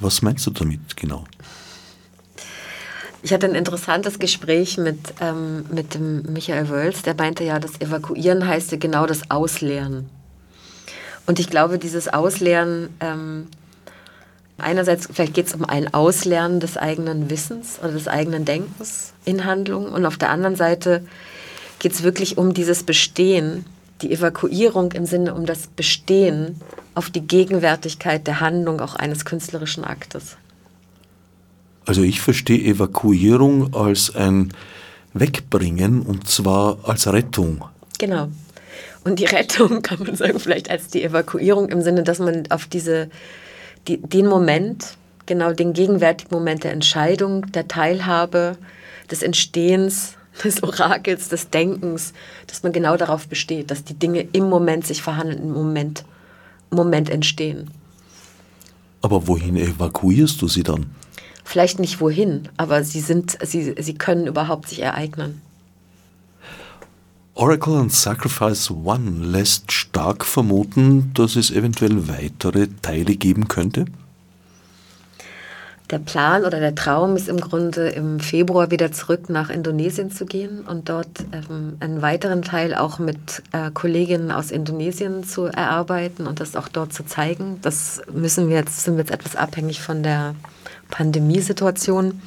[0.00, 1.24] Was meinst du damit genau?
[3.22, 7.80] Ich hatte ein interessantes Gespräch mit, ähm, mit dem Michael Wölz, der meinte ja, das
[7.80, 10.08] Evakuieren heißt ja genau das Ausleeren.
[11.26, 13.48] Und ich glaube, dieses Ausleeren, ähm,
[14.58, 19.44] einerseits vielleicht geht es um ein Auslernen des eigenen Wissens oder des eigenen Denkens in
[19.44, 21.04] Handlungen und auf der anderen Seite
[21.78, 23.64] geht es wirklich um dieses Bestehen,
[24.02, 26.60] die Evakuierung im Sinne um das Bestehen
[26.94, 30.36] auf die Gegenwärtigkeit der Handlung auch eines künstlerischen Aktes.
[31.86, 34.52] Also ich verstehe Evakuierung als ein
[35.14, 37.64] Wegbringen und zwar als Rettung.
[37.98, 38.28] Genau.
[39.04, 42.66] Und die Rettung kann man sagen, vielleicht als die Evakuierung im Sinne, dass man auf
[42.66, 43.08] diese,
[43.88, 48.56] die, den Moment, genau den gegenwärtigen Moment der Entscheidung, der Teilhabe,
[49.10, 50.14] des Entstehens,
[50.44, 52.12] des Orakels, des Denkens,
[52.46, 56.04] dass man genau darauf besteht, dass die Dinge im Moment sich verhandeln, im Moment,
[56.70, 57.70] im Moment entstehen.
[59.00, 60.94] Aber wohin evakuierst du sie dann?
[61.48, 65.40] vielleicht nicht wohin, aber sie sind, sie, sie können überhaupt sich ereignen.
[67.38, 73.84] Oracle and Sacrifice One lässt stark vermuten, dass es eventuell weitere Teile geben könnte?
[75.88, 80.26] Der Plan oder der Traum ist im Grunde im Februar wieder zurück nach Indonesien zu
[80.26, 86.26] gehen und dort ähm, einen weiteren Teil auch mit äh, Kolleginnen aus Indonesien zu erarbeiten
[86.26, 87.60] und das auch dort zu zeigen.
[87.62, 90.34] Das müssen wir jetzt, sind wir jetzt etwas abhängig von der
[90.90, 92.20] Pandemiesituation.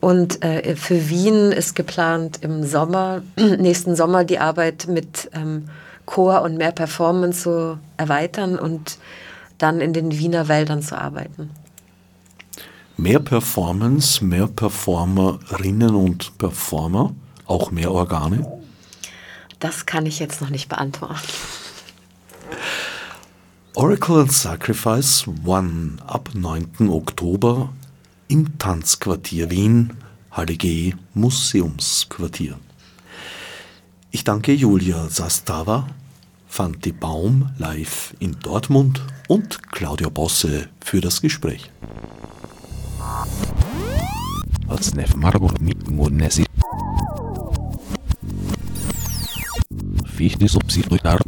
[0.00, 5.68] Und äh, für Wien ist geplant im Sommer, nächsten Sommer die Arbeit mit ähm,
[6.04, 8.98] Chor und mehr Performance zu erweitern und
[9.58, 11.50] dann in den Wiener Wäldern zu arbeiten.
[12.96, 17.14] Mehr Performance, mehr Performerinnen und Performer,
[17.46, 18.46] auch mehr Organe?
[19.60, 21.28] Das kann ich jetzt noch nicht beantworten.
[23.74, 26.88] Oracle and Sacrifice One ab 9.
[26.88, 27.68] Oktober
[28.28, 29.92] im Tanzquartier Wien,
[30.30, 32.58] Halle G Museumsquartier.
[34.10, 35.88] Ich danke Julia Sastava,
[36.48, 41.70] Fanti Baum live in Dortmund und Claudia Bosse für das Gespräch.
[50.06, 51.20] Fichte subsidiar